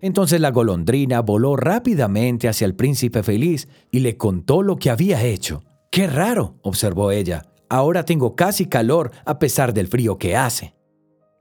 Entonces 0.01 0.41
la 0.41 0.51
golondrina 0.51 1.21
voló 1.21 1.55
rápidamente 1.55 2.49
hacia 2.49 2.65
el 2.65 2.75
príncipe 2.75 3.23
feliz 3.23 3.67
y 3.91 3.99
le 3.99 4.17
contó 4.17 4.63
lo 4.63 4.77
que 4.77 4.89
había 4.89 5.23
hecho. 5.23 5.63
¡Qué 5.91 6.07
raro! 6.07 6.55
observó 6.61 7.11
ella. 7.11 7.50
Ahora 7.71 8.03
tengo 8.03 8.35
casi 8.35 8.65
calor 8.65 9.11
a 9.23 9.39
pesar 9.39 9.73
del 9.73 9.87
frío 9.87 10.17
que 10.17 10.35
hace. 10.35 10.75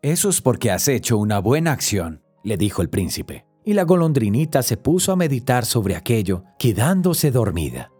Eso 0.00 0.28
es 0.28 0.40
porque 0.40 0.70
has 0.70 0.86
hecho 0.86 1.18
una 1.18 1.40
buena 1.40 1.72
acción, 1.72 2.22
le 2.44 2.56
dijo 2.56 2.82
el 2.82 2.88
príncipe. 2.88 3.46
Y 3.64 3.72
la 3.72 3.82
golondrinita 3.82 4.62
se 4.62 4.76
puso 4.76 5.10
a 5.10 5.16
meditar 5.16 5.66
sobre 5.66 5.96
aquello, 5.96 6.44
quedándose 6.56 7.32
dormida. 7.32 7.90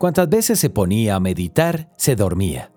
Cuantas 0.00 0.28
veces 0.28 0.58
se 0.58 0.68
ponía 0.68 1.14
a 1.14 1.20
meditar, 1.20 1.92
se 1.96 2.16
dormía. 2.16 2.72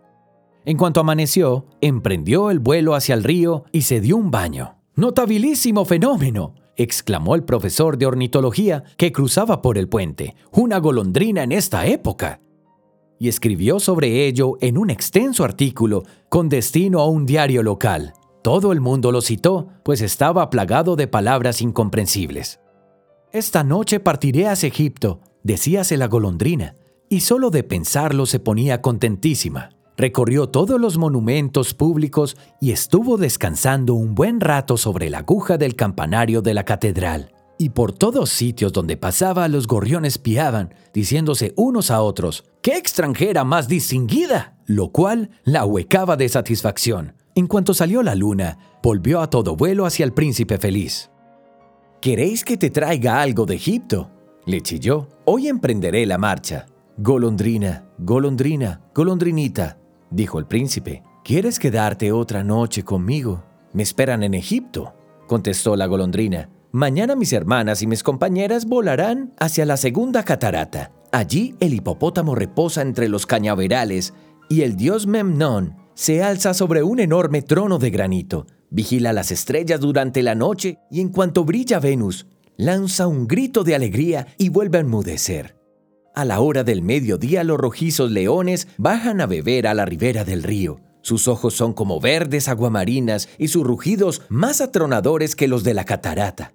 En 0.64 0.78
cuanto 0.78 1.00
amaneció, 1.00 1.66
emprendió 1.82 2.52
el 2.52 2.60
vuelo 2.60 2.94
hacia 2.94 3.16
el 3.16 3.24
río 3.24 3.64
y 3.72 3.82
se 3.82 4.00
dio 4.00 4.16
un 4.16 4.30
baño. 4.30 4.78
Notabilísimo 4.94 5.86
fenómeno, 5.86 6.54
exclamó 6.76 7.34
el 7.34 7.44
profesor 7.44 7.98
de 7.98 8.06
ornitología 8.06 8.84
que 8.96 9.12
cruzaba 9.12 9.64
por 9.64 9.80
el 9.80 9.90
puente. 9.90 10.36
Una 10.52 10.78
golondrina 10.78 11.42
en 11.42 11.52
esta 11.52 11.88
época. 11.88 12.42
Y 13.24 13.30
escribió 13.30 13.80
sobre 13.80 14.28
ello 14.28 14.58
en 14.60 14.78
un 14.78 14.90
extenso 14.90 15.46
artículo 15.46 16.04
con 16.28 16.50
destino 16.50 17.00
a 17.00 17.08
un 17.08 17.26
diario 17.26 17.64
local. 17.64 18.12
Todo 18.44 18.74
el 18.74 18.82
mundo 18.82 19.14
lo 19.14 19.22
citó, 19.22 19.70
pues 19.86 20.02
estaba 20.02 20.50
plagado 20.50 20.98
de 20.98 21.08
palabras 21.08 21.62
incomprensibles. 21.62 22.60
Esta 23.32 23.64
noche 23.64 24.02
partiré 24.02 24.50
hacia 24.50 24.68
Egipto, 24.68 25.22
decíase 25.42 25.96
la 25.96 26.10
golondrina, 26.10 26.76
y 27.08 27.22
solo 27.22 27.50
de 27.50 27.64
pensarlo 27.64 28.26
se 28.26 28.42
ponía 28.42 28.82
contentísima. 28.82 29.70
Recorrió 29.96 30.50
todos 30.50 30.78
los 30.78 30.98
monumentos 30.98 31.74
públicos 31.74 32.36
y 32.60 32.72
estuvo 32.72 33.16
descansando 33.16 33.94
un 33.94 34.16
buen 34.16 34.42
rato 34.42 34.76
sobre 34.76 35.10
la 35.10 35.20
aguja 35.20 35.58
del 35.58 35.78
campanario 35.78 36.42
de 36.42 36.54
la 36.54 36.66
catedral. 36.66 37.32
Y 37.58 37.70
por 37.70 37.94
todos 37.94 38.32
sitios 38.32 38.74
donde 38.74 38.98
pasaba 38.98 39.48
los 39.48 39.66
gorriones 39.66 40.18
piaban, 40.18 40.74
diciéndose 40.94 41.54
unos 41.56 41.90
a 41.90 42.02
otros, 42.02 42.44
¡qué 42.64 42.78
extranjera 42.78 43.44
más 43.44 43.68
distinguida! 43.68 44.56
Lo 44.66 44.88
cual 44.88 45.30
la 45.44 45.66
huecaba 45.66 46.16
de 46.16 46.30
satisfacción. 46.30 47.14
En 47.36 47.46
cuanto 47.46 47.74
salió 47.74 48.02
la 48.02 48.16
luna, 48.16 48.58
volvió 48.82 49.20
a 49.20 49.30
todo 49.30 49.56
vuelo 49.56 49.86
hacia 49.86 50.06
el 50.06 50.14
príncipe 50.14 50.58
feliz. 50.58 51.12
¿Queréis 52.02 52.46
que 52.46 52.58
te 52.58 52.70
traiga 52.70 53.22
algo 53.22 53.46
de 53.46 53.56
Egipto? 53.56 54.10
Le 54.46 54.62
chilló. 54.62 55.10
Hoy 55.26 55.48
emprenderé 55.48 56.06
la 56.06 56.18
marcha. 56.18 56.66
Golondrina, 56.98 57.86
golondrina, 57.98 58.82
golondrinita, 58.96 59.78
dijo 60.10 60.40
el 60.40 60.46
príncipe. 60.46 61.04
¿Quieres 61.24 61.60
quedarte 61.60 62.12
otra 62.12 62.44
noche 62.44 62.84
conmigo? 62.84 63.44
Me 63.74 63.84
esperan 63.84 64.24
en 64.24 64.36
Egipto, 64.36 64.94
contestó 65.28 65.76
la 65.76 65.88
golondrina. 65.88 66.50
Mañana 66.72 67.16
mis 67.16 67.34
hermanas 67.34 67.82
y 67.82 67.88
mis 67.88 68.04
compañeras 68.04 68.66
volarán 68.66 69.34
hacia 69.40 69.66
la 69.66 69.76
segunda 69.76 70.24
catarata. 70.24 70.93
Allí 71.14 71.54
el 71.60 71.76
hipopótamo 71.76 72.34
reposa 72.34 72.82
entre 72.82 73.08
los 73.08 73.28
cañaverales 73.28 74.16
y 74.50 74.62
el 74.62 74.76
dios 74.76 75.06
Memnón 75.06 75.78
se 75.94 76.24
alza 76.24 76.56
sobre 76.56 76.82
un 76.82 77.00
enorme 77.00 77.44
trono 77.44 77.78
de 77.78 77.92
granito. 77.92 78.48
Vigila 78.72 79.14
las 79.14 79.30
estrellas 79.30 79.80
durante 79.80 80.24
la 80.24 80.34
noche 80.34 80.80
y 80.90 81.02
en 81.02 81.10
cuanto 81.10 81.46
brilla 81.46 81.80
Venus, 81.80 82.26
lanza 82.58 83.06
un 83.06 83.28
grito 83.28 83.64
de 83.64 83.76
alegría 83.76 84.26
y 84.40 84.50
vuelve 84.50 84.80
a 84.80 84.82
enmudecer. 84.82 85.56
A 86.16 86.26
la 86.26 86.40
hora 86.40 86.64
del 86.64 86.82
mediodía 86.82 87.44
los 87.44 87.60
rojizos 87.60 88.10
leones 88.10 88.68
bajan 88.80 89.22
a 89.22 89.28
beber 89.28 89.68
a 89.68 89.76
la 89.76 89.86
ribera 89.86 90.26
del 90.26 90.42
río. 90.42 90.80
Sus 91.04 91.28
ojos 91.28 91.54
son 91.54 91.74
como 91.74 92.00
verdes 92.00 92.48
aguamarinas 92.48 93.30
y 93.38 93.50
sus 93.50 93.64
rugidos 93.64 94.24
más 94.30 94.62
atronadores 94.62 95.36
que 95.36 95.48
los 95.48 95.64
de 95.64 95.76
la 95.76 95.86
catarata. 95.86 96.54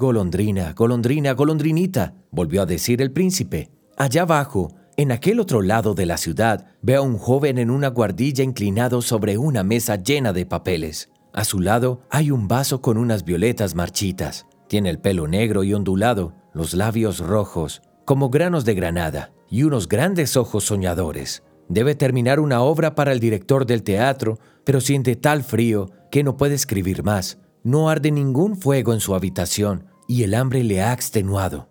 Golondrina, 0.00 0.74
golondrina, 0.74 1.32
golondrinita, 1.32 2.14
volvió 2.30 2.62
a 2.62 2.66
decir 2.66 3.02
el 3.02 3.10
príncipe. 3.10 3.72
Allá 3.96 4.22
abajo, 4.22 4.72
en 4.96 5.10
aquel 5.10 5.40
otro 5.40 5.60
lado 5.60 5.94
de 5.94 6.06
la 6.06 6.18
ciudad, 6.18 6.66
veo 6.82 7.00
a 7.00 7.04
un 7.04 7.18
joven 7.18 7.58
en 7.58 7.68
una 7.68 7.88
guardilla 7.88 8.44
inclinado 8.44 9.02
sobre 9.02 9.38
una 9.38 9.64
mesa 9.64 9.96
llena 9.96 10.32
de 10.32 10.46
papeles. 10.46 11.10
A 11.32 11.42
su 11.42 11.58
lado 11.58 12.02
hay 12.10 12.30
un 12.30 12.46
vaso 12.46 12.80
con 12.80 12.96
unas 12.96 13.24
violetas 13.24 13.74
marchitas. 13.74 14.46
Tiene 14.68 14.90
el 14.90 15.00
pelo 15.00 15.26
negro 15.26 15.64
y 15.64 15.74
ondulado, 15.74 16.32
los 16.54 16.74
labios 16.74 17.18
rojos, 17.18 17.82
como 18.04 18.30
granos 18.30 18.64
de 18.64 18.74
granada, 18.74 19.32
y 19.50 19.64
unos 19.64 19.88
grandes 19.88 20.36
ojos 20.36 20.62
soñadores. 20.62 21.42
Debe 21.68 21.96
terminar 21.96 22.38
una 22.38 22.60
obra 22.60 22.94
para 22.94 23.10
el 23.10 23.18
director 23.18 23.66
del 23.66 23.82
teatro, 23.82 24.38
pero 24.62 24.80
siente 24.80 25.16
tal 25.16 25.42
frío 25.42 25.90
que 26.12 26.22
no 26.22 26.36
puede 26.36 26.54
escribir 26.54 27.02
más. 27.02 27.38
No 27.68 27.90
arde 27.90 28.10
ningún 28.10 28.56
fuego 28.56 28.94
en 28.94 29.00
su 29.00 29.14
habitación 29.14 29.88
y 30.06 30.22
el 30.22 30.32
hambre 30.32 30.64
le 30.64 30.80
ha 30.80 30.94
extenuado. 30.94 31.68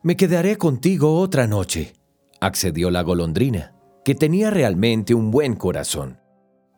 Me 0.00 0.16
quedaré 0.16 0.56
contigo 0.58 1.18
otra 1.18 1.48
noche, 1.48 1.94
accedió 2.40 2.88
la 2.88 3.02
golondrina, 3.02 3.74
que 4.04 4.14
tenía 4.14 4.50
realmente 4.50 5.12
un 5.12 5.32
buen 5.32 5.56
corazón. 5.56 6.20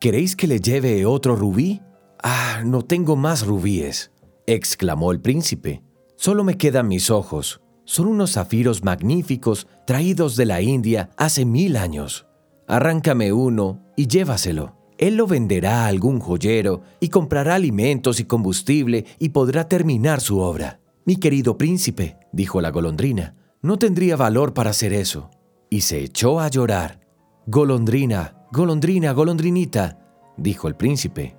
¿Queréis 0.00 0.36
que 0.36 0.46
le 0.46 0.58
lleve 0.60 1.04
otro 1.04 1.36
rubí? 1.36 1.82
Ah, 2.22 2.62
no 2.64 2.80
tengo 2.80 3.14
más 3.14 3.46
rubíes, 3.46 4.10
exclamó 4.46 5.12
el 5.12 5.20
príncipe. 5.20 5.82
Solo 6.16 6.44
me 6.44 6.56
quedan 6.56 6.88
mis 6.88 7.10
ojos, 7.10 7.60
son 7.84 8.06
unos 8.06 8.32
zafiros 8.32 8.82
magníficos 8.82 9.66
traídos 9.86 10.34
de 10.36 10.46
la 10.46 10.62
India 10.62 11.10
hace 11.18 11.44
mil 11.44 11.76
años. 11.76 12.26
Arráncame 12.68 13.34
uno 13.34 13.84
y 13.98 14.06
llévaselo. 14.06 14.83
Él 15.04 15.16
lo 15.16 15.26
venderá 15.26 15.84
a 15.84 15.88
algún 15.88 16.18
joyero 16.18 16.80
y 16.98 17.10
comprará 17.10 17.56
alimentos 17.56 18.20
y 18.20 18.24
combustible 18.24 19.04
y 19.18 19.28
podrá 19.28 19.68
terminar 19.68 20.22
su 20.22 20.38
obra. 20.38 20.80
Mi 21.04 21.16
querido 21.16 21.58
príncipe, 21.58 22.16
dijo 22.32 22.62
la 22.62 22.70
golondrina, 22.70 23.34
no 23.60 23.78
tendría 23.78 24.16
valor 24.16 24.54
para 24.54 24.70
hacer 24.70 24.94
eso. 24.94 25.28
Y 25.68 25.82
se 25.82 25.98
echó 25.98 26.40
a 26.40 26.48
llorar. 26.48 27.00
Golondrina, 27.46 28.46
golondrina, 28.50 29.12
golondrinita, 29.12 29.98
dijo 30.38 30.68
el 30.68 30.74
príncipe, 30.74 31.36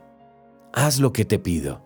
haz 0.72 1.00
lo 1.00 1.12
que 1.12 1.26
te 1.26 1.40
pido. 1.40 1.82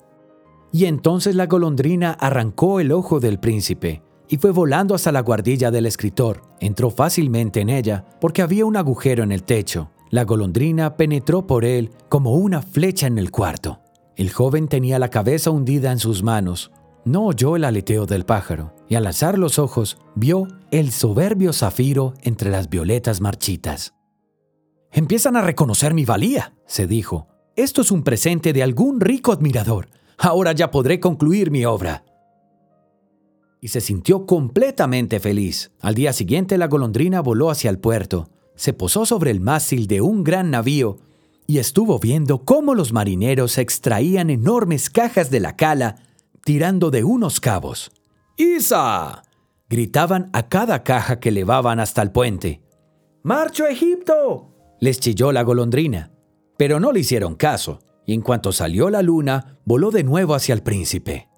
Y 0.73 0.83
entonces 0.83 1.33
la 1.33 1.45
golondrina 1.45 2.11
arrancó 2.11 2.81
el 2.81 2.91
ojo 2.91 3.21
del 3.21 3.39
príncipe 3.39 4.03
y 4.27 4.35
fue 4.35 4.51
volando 4.51 4.95
hasta 4.95 5.13
la 5.13 5.21
guardilla 5.21 5.71
del 5.71 5.85
escritor. 5.85 6.41
Entró 6.59 6.89
fácilmente 6.89 7.61
en 7.61 7.69
ella 7.69 8.03
porque 8.19 8.41
había 8.41 8.65
un 8.65 8.75
agujero 8.75 9.23
en 9.23 9.31
el 9.31 9.43
techo. 9.43 9.91
La 10.09 10.23
golondrina 10.23 10.97
penetró 10.97 11.45
por 11.45 11.65
él 11.65 11.91
como 12.09 12.33
una 12.33 12.61
flecha 12.61 13.07
en 13.07 13.17
el 13.19 13.31
cuarto. 13.31 13.79
El 14.15 14.31
joven 14.31 14.67
tenía 14.67 14.99
la 14.99 15.09
cabeza 15.09 15.51
hundida 15.51 15.91
en 15.91 15.99
sus 15.99 16.23
manos. 16.23 16.71
No 17.05 17.25
oyó 17.25 17.55
el 17.55 17.63
aleteo 17.63 18.05
del 18.05 18.25
pájaro 18.25 18.73
y 18.87 18.95
al 18.95 19.05
alzar 19.05 19.37
los 19.37 19.59
ojos 19.59 19.97
vio 20.15 20.47
el 20.71 20.91
soberbio 20.91 21.53
zafiro 21.53 22.13
entre 22.23 22.49
las 22.49 22.69
violetas 22.69 23.21
marchitas. 23.21 23.93
Empiezan 24.91 25.35
a 25.35 25.41
reconocer 25.41 25.93
mi 25.93 26.05
valía, 26.05 26.53
se 26.65 26.87
dijo. 26.87 27.27
Esto 27.55 27.81
es 27.81 27.91
un 27.91 28.03
presente 28.03 28.53
de 28.53 28.63
algún 28.63 28.99
rico 28.99 29.31
admirador. 29.31 29.89
Ahora 30.17 30.53
ya 30.53 30.71
podré 30.71 30.99
concluir 30.99 31.51
mi 31.51 31.65
obra 31.65 32.03
y 33.61 33.69
se 33.69 33.81
sintió 33.81 34.25
completamente 34.25 35.19
feliz. 35.19 35.71
Al 35.81 35.95
día 35.95 36.13
siguiente 36.13 36.57
la 36.57 36.67
golondrina 36.67 37.21
voló 37.21 37.49
hacia 37.49 37.69
el 37.69 37.79
puerto, 37.79 38.29
se 38.59 38.73
posó 38.73 39.05
sobre 39.05 39.31
el 39.31 39.39
mástil 39.39 39.87
de 39.87 40.01
un 40.01 40.21
gran 40.21 40.51
navío 40.51 40.97
y 41.47 41.59
estuvo 41.59 41.97
viendo 41.97 42.43
cómo 42.43 42.75
los 42.75 42.91
marineros 42.91 43.57
extraían 43.57 44.29
enormes 44.29 44.89
cajas 44.89 45.31
de 45.31 45.39
la 45.39 45.55
cala 45.55 45.95
tirando 46.43 46.91
de 46.91 47.05
unos 47.05 47.39
cabos. 47.39 47.89
¡Isa! 48.35 49.23
gritaban 49.69 50.29
a 50.33 50.49
cada 50.49 50.83
caja 50.83 51.21
que 51.21 51.31
levaban 51.31 51.79
hasta 51.79 52.01
el 52.01 52.11
puente. 52.11 52.61
¡Marcho 53.23 53.63
a 53.63 53.69
Egipto! 53.69 54.53
les 54.81 54.99
chilló 54.99 55.31
la 55.31 55.43
golondrina, 55.43 56.11
pero 56.57 56.81
no 56.81 56.91
le 56.91 56.99
hicieron 56.99 57.35
caso, 57.35 57.79
y 58.05 58.13
en 58.13 58.19
cuanto 58.19 58.51
salió 58.51 58.89
la 58.89 59.01
luna, 59.01 59.57
voló 59.63 59.89
de 59.89 60.03
nuevo 60.03 60.35
hacia 60.35 60.53
el 60.53 60.63
príncipe. 60.63 61.29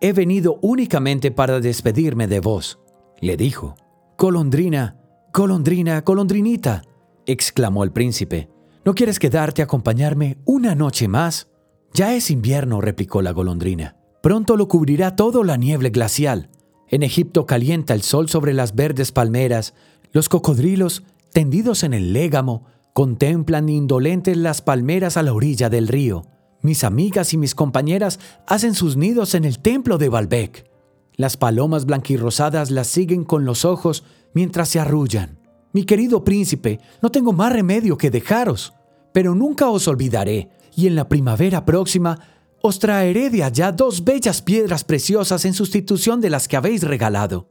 He 0.00 0.12
venido 0.12 0.60
únicamente 0.62 1.32
para 1.32 1.58
despedirme 1.58 2.28
de 2.28 2.38
vos, 2.38 2.78
le 3.20 3.36
dijo. 3.36 3.74
Colondrina, 4.16 4.97
colondrina, 5.38 6.02
colondrinita, 6.02 6.82
exclamó 7.24 7.84
el 7.84 7.92
príncipe. 7.92 8.48
¿No 8.84 8.92
quieres 8.92 9.20
quedarte 9.20 9.62
a 9.62 9.66
acompañarme 9.66 10.36
una 10.44 10.74
noche 10.74 11.06
más? 11.06 11.46
Ya 11.94 12.12
es 12.16 12.32
invierno, 12.32 12.80
replicó 12.80 13.22
la 13.22 13.30
golondrina. 13.30 13.94
Pronto 14.20 14.56
lo 14.56 14.66
cubrirá 14.66 15.14
todo 15.14 15.44
la 15.44 15.56
nieve 15.56 15.90
glacial. 15.90 16.50
En 16.88 17.04
Egipto 17.04 17.46
calienta 17.46 17.94
el 17.94 18.02
sol 18.02 18.28
sobre 18.28 18.52
las 18.52 18.74
verdes 18.74 19.12
palmeras. 19.12 19.74
Los 20.10 20.28
cocodrilos, 20.28 21.04
tendidos 21.32 21.84
en 21.84 21.94
el 21.94 22.12
légamo, 22.12 22.64
contemplan 22.92 23.68
indolentes 23.68 24.36
las 24.36 24.60
palmeras 24.60 25.16
a 25.16 25.22
la 25.22 25.32
orilla 25.32 25.70
del 25.70 25.86
río. 25.86 26.26
Mis 26.62 26.82
amigas 26.82 27.32
y 27.32 27.36
mis 27.36 27.54
compañeras 27.54 28.18
hacen 28.48 28.74
sus 28.74 28.96
nidos 28.96 29.36
en 29.36 29.44
el 29.44 29.60
templo 29.60 29.98
de 29.98 30.08
Baalbek. 30.08 30.68
Las 31.14 31.36
palomas 31.36 31.84
blanquirrosadas 31.84 32.72
las 32.72 32.88
siguen 32.88 33.22
con 33.22 33.44
los 33.44 33.64
ojos 33.64 34.02
mientras 34.34 34.68
se 34.68 34.80
arrullan. 34.80 35.38
Mi 35.72 35.84
querido 35.84 36.24
príncipe, 36.24 36.80
no 37.02 37.10
tengo 37.10 37.32
más 37.32 37.52
remedio 37.52 37.96
que 37.96 38.10
dejaros, 38.10 38.72
pero 39.12 39.34
nunca 39.34 39.68
os 39.68 39.86
olvidaré, 39.88 40.50
y 40.74 40.86
en 40.86 40.94
la 40.94 41.08
primavera 41.08 41.64
próxima 41.64 42.18
os 42.62 42.78
traeré 42.78 43.30
de 43.30 43.44
allá 43.44 43.72
dos 43.72 44.04
bellas 44.04 44.42
piedras 44.42 44.84
preciosas 44.84 45.44
en 45.44 45.54
sustitución 45.54 46.20
de 46.20 46.30
las 46.30 46.48
que 46.48 46.56
habéis 46.56 46.82
regalado. 46.82 47.48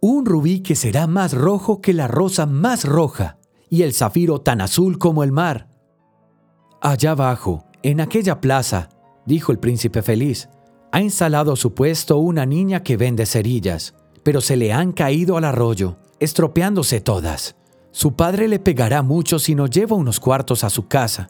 Un 0.00 0.26
rubí 0.26 0.60
que 0.60 0.76
será 0.76 1.06
más 1.06 1.32
rojo 1.32 1.80
que 1.80 1.92
la 1.92 2.06
rosa 2.06 2.46
más 2.46 2.84
roja, 2.84 3.38
y 3.68 3.82
el 3.82 3.92
zafiro 3.92 4.40
tan 4.40 4.60
azul 4.60 4.98
como 4.98 5.24
el 5.24 5.32
mar. 5.32 5.68
Allá 6.80 7.12
abajo, 7.12 7.64
en 7.82 8.00
aquella 8.00 8.40
plaza, 8.40 8.90
dijo 9.24 9.50
el 9.50 9.58
príncipe 9.58 10.02
feliz, 10.02 10.48
ha 10.92 11.00
instalado 11.00 11.56
su 11.56 11.74
puesto 11.74 12.18
una 12.18 12.46
niña 12.46 12.82
que 12.82 12.96
vende 12.96 13.26
cerillas, 13.26 13.94
pero 14.22 14.40
se 14.40 14.56
le 14.56 14.72
han 14.72 14.92
caído 14.92 15.36
al 15.36 15.44
arroyo, 15.44 15.96
estropeándose 16.20 17.00
todas. 17.00 17.56
Su 17.90 18.14
padre 18.14 18.48
le 18.48 18.58
pegará 18.58 19.02
mucho 19.02 19.38
si 19.38 19.54
no 19.54 19.66
lleva 19.66 19.96
unos 19.96 20.20
cuartos 20.20 20.64
a 20.64 20.70
su 20.70 20.86
casa, 20.86 21.28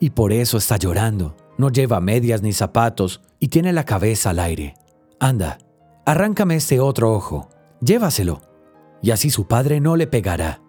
y 0.00 0.10
por 0.10 0.32
eso 0.32 0.58
está 0.58 0.76
llorando. 0.76 1.36
No 1.56 1.70
lleva 1.70 2.00
medias 2.00 2.42
ni 2.42 2.52
zapatos 2.52 3.20
y 3.40 3.48
tiene 3.48 3.72
la 3.72 3.84
cabeza 3.84 4.30
al 4.30 4.38
aire. 4.38 4.74
Anda, 5.20 5.58
arráncame 6.06 6.56
este 6.56 6.80
otro 6.80 7.12
ojo, 7.12 7.48
llévaselo, 7.80 8.40
y 9.02 9.10
así 9.10 9.30
su 9.30 9.46
padre 9.46 9.80
no 9.80 9.96
le 9.96 10.06
pegará. 10.06 10.60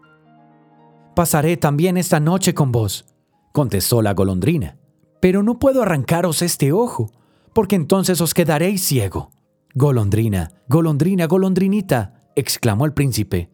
Pasaré 1.16 1.58
también 1.58 1.98
esta 1.98 2.20
noche 2.20 2.54
con 2.54 2.72
vos, 2.72 3.06
contestó 3.52 4.02
la 4.02 4.14
golondrina, 4.14 4.78
pero 5.20 5.44
no 5.44 5.60
puedo 5.60 5.84
arrancaros 5.84 6.42
este 6.42 6.72
ojo, 6.72 7.12
porque 7.54 7.76
entonces 7.76 8.22
os 8.22 8.34
quedaréis 8.34 8.84
ciego. 8.84 9.32
Golondrina, 9.76 10.52
golondrina, 10.68 11.28
golondrinita, 11.28 12.24
exclamó 12.36 12.86
el 12.86 12.94
príncipe, 12.94 13.50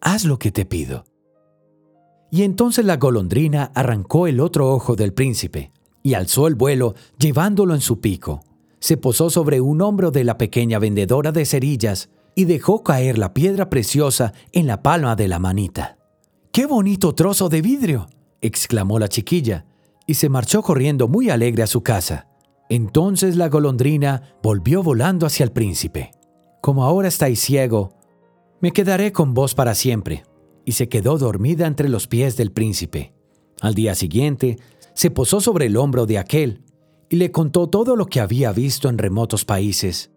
haz 0.00 0.24
lo 0.24 0.38
que 0.38 0.50
te 0.50 0.64
pido. 0.64 1.04
Y 2.30 2.42
entonces 2.42 2.84
la 2.84 2.96
golondrina 2.96 3.72
arrancó 3.74 4.26
el 4.26 4.40
otro 4.40 4.72
ojo 4.72 4.96
del 4.96 5.14
príncipe 5.14 5.72
y 6.02 6.14
alzó 6.14 6.46
el 6.46 6.54
vuelo 6.54 6.94
llevándolo 7.18 7.74
en 7.74 7.80
su 7.80 8.00
pico. 8.00 8.42
Se 8.80 8.96
posó 8.96 9.30
sobre 9.30 9.60
un 9.60 9.80
hombro 9.82 10.10
de 10.10 10.24
la 10.24 10.38
pequeña 10.38 10.78
vendedora 10.78 11.32
de 11.32 11.44
cerillas 11.44 12.10
y 12.34 12.44
dejó 12.44 12.82
caer 12.82 13.18
la 13.18 13.34
piedra 13.34 13.68
preciosa 13.68 14.32
en 14.52 14.66
la 14.66 14.82
palma 14.82 15.16
de 15.16 15.26
la 15.26 15.38
manita. 15.38 15.98
¡Qué 16.52 16.66
bonito 16.66 17.14
trozo 17.14 17.48
de 17.48 17.62
vidrio! 17.62 18.06
exclamó 18.40 18.98
la 18.98 19.08
chiquilla, 19.08 19.66
y 20.06 20.14
se 20.14 20.28
marchó 20.28 20.62
corriendo 20.62 21.08
muy 21.08 21.30
alegre 21.30 21.62
a 21.62 21.66
su 21.66 21.82
casa. 21.82 22.28
Entonces 22.68 23.36
la 23.36 23.48
golondrina 23.48 24.22
volvió 24.42 24.82
volando 24.82 25.26
hacia 25.26 25.44
el 25.44 25.52
príncipe. 25.52 26.12
Como 26.60 26.84
ahora 26.84 27.08
estáis 27.08 27.40
ciego, 27.40 27.97
me 28.60 28.72
quedaré 28.72 29.12
con 29.12 29.34
vos 29.34 29.54
para 29.54 29.74
siempre. 29.74 30.24
Y 30.64 30.72
se 30.72 30.88
quedó 30.88 31.18
dormida 31.18 31.66
entre 31.66 31.88
los 31.88 32.06
pies 32.06 32.36
del 32.36 32.52
príncipe. 32.52 33.14
Al 33.60 33.74
día 33.74 33.94
siguiente, 33.94 34.58
se 34.94 35.10
posó 35.10 35.40
sobre 35.40 35.66
el 35.66 35.76
hombro 35.76 36.06
de 36.06 36.18
aquel 36.18 36.62
y 37.08 37.16
le 37.16 37.30
contó 37.30 37.68
todo 37.68 37.96
lo 37.96 38.06
que 38.06 38.20
había 38.20 38.52
visto 38.52 38.88
en 38.88 38.98
remotos 38.98 39.44
países. 39.44 40.10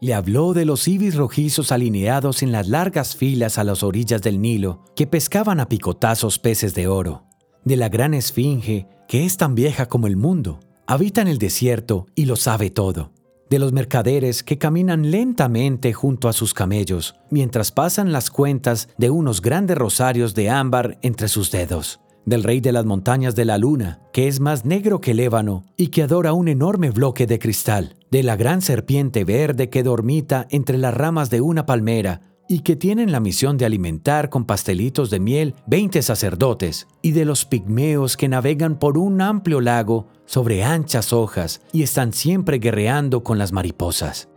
Le 0.00 0.14
habló 0.14 0.54
de 0.54 0.64
los 0.64 0.86
ibis 0.86 1.16
rojizos 1.16 1.72
alineados 1.72 2.42
en 2.42 2.52
las 2.52 2.68
largas 2.68 3.16
filas 3.16 3.58
a 3.58 3.64
las 3.64 3.82
orillas 3.82 4.22
del 4.22 4.40
Nilo 4.40 4.84
que 4.94 5.06
pescaban 5.06 5.60
a 5.60 5.68
picotazos 5.68 6.38
peces 6.38 6.74
de 6.74 6.86
oro, 6.86 7.24
de 7.64 7.76
la 7.76 7.88
gran 7.88 8.14
esfinge 8.14 8.86
que 9.08 9.24
es 9.24 9.36
tan 9.36 9.54
vieja 9.54 9.86
como 9.86 10.06
el 10.06 10.16
mundo, 10.16 10.60
habita 10.86 11.20
en 11.20 11.28
el 11.28 11.38
desierto 11.38 12.06
y 12.14 12.26
lo 12.26 12.36
sabe 12.36 12.70
todo, 12.70 13.12
de 13.50 13.58
los 13.58 13.72
mercaderes 13.72 14.42
que 14.42 14.58
caminan 14.58 15.10
lentamente 15.10 15.92
junto 15.92 16.28
a 16.28 16.32
sus 16.32 16.54
camellos 16.54 17.14
mientras 17.30 17.72
pasan 17.72 18.12
las 18.12 18.30
cuentas 18.30 18.88
de 18.98 19.10
unos 19.10 19.42
grandes 19.42 19.78
rosarios 19.78 20.34
de 20.34 20.50
ámbar 20.50 20.98
entre 21.02 21.28
sus 21.28 21.50
dedos, 21.50 22.00
del 22.24 22.42
rey 22.44 22.60
de 22.60 22.72
las 22.72 22.84
montañas 22.84 23.34
de 23.34 23.44
la 23.44 23.58
luna, 23.58 24.00
que 24.12 24.28
es 24.28 24.40
más 24.40 24.64
negro 24.64 25.00
que 25.00 25.12
el 25.12 25.20
ébano 25.20 25.64
y 25.76 25.88
que 25.88 26.02
adora 26.02 26.32
un 26.32 26.48
enorme 26.48 26.90
bloque 26.90 27.26
de 27.26 27.38
cristal, 27.38 27.96
de 28.10 28.22
la 28.22 28.36
gran 28.36 28.62
serpiente 28.62 29.24
verde 29.24 29.70
que 29.70 29.82
dormita 29.82 30.46
entre 30.50 30.78
las 30.78 30.94
ramas 30.94 31.30
de 31.30 31.40
una 31.40 31.66
palmera 31.66 32.22
y 32.48 32.60
que 32.60 32.76
tienen 32.76 33.12
la 33.12 33.20
misión 33.20 33.58
de 33.58 33.66
alimentar 33.66 34.30
con 34.30 34.46
pastelitos 34.46 35.10
de 35.10 35.20
miel 35.20 35.54
20 35.66 36.00
sacerdotes, 36.00 36.88
y 37.02 37.12
de 37.12 37.26
los 37.26 37.44
pigmeos 37.44 38.16
que 38.16 38.28
navegan 38.28 38.78
por 38.78 38.96
un 38.96 39.20
amplio 39.20 39.60
lago 39.60 40.08
sobre 40.24 40.64
anchas 40.64 41.12
hojas 41.12 41.60
y 41.72 41.82
están 41.82 42.12
siempre 42.12 42.58
guerreando 42.58 43.22
con 43.22 43.38
las 43.38 43.52
mariposas. 43.52 44.28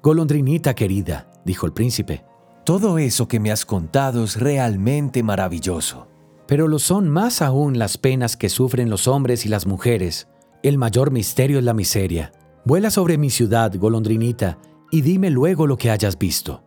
Golondrinita 0.00 0.74
querida, 0.74 1.28
dijo 1.44 1.66
el 1.66 1.72
príncipe, 1.72 2.24
todo 2.64 2.98
eso 2.98 3.26
que 3.26 3.40
me 3.40 3.50
has 3.50 3.66
contado 3.66 4.24
es 4.24 4.36
realmente 4.36 5.22
maravilloso. 5.22 6.06
Pero 6.46 6.68
lo 6.68 6.78
son 6.78 7.08
más 7.08 7.42
aún 7.42 7.78
las 7.78 7.98
penas 7.98 8.36
que 8.36 8.48
sufren 8.48 8.90
los 8.90 9.08
hombres 9.08 9.44
y 9.44 9.48
las 9.48 9.66
mujeres. 9.66 10.28
El 10.62 10.78
mayor 10.78 11.10
misterio 11.10 11.58
es 11.58 11.64
la 11.64 11.74
miseria. 11.74 12.32
Vuela 12.64 12.90
sobre 12.90 13.18
mi 13.18 13.30
ciudad, 13.30 13.74
golondrinita, 13.76 14.58
y 14.90 15.02
dime 15.02 15.30
luego 15.30 15.66
lo 15.66 15.76
que 15.76 15.90
hayas 15.90 16.18
visto. 16.18 16.64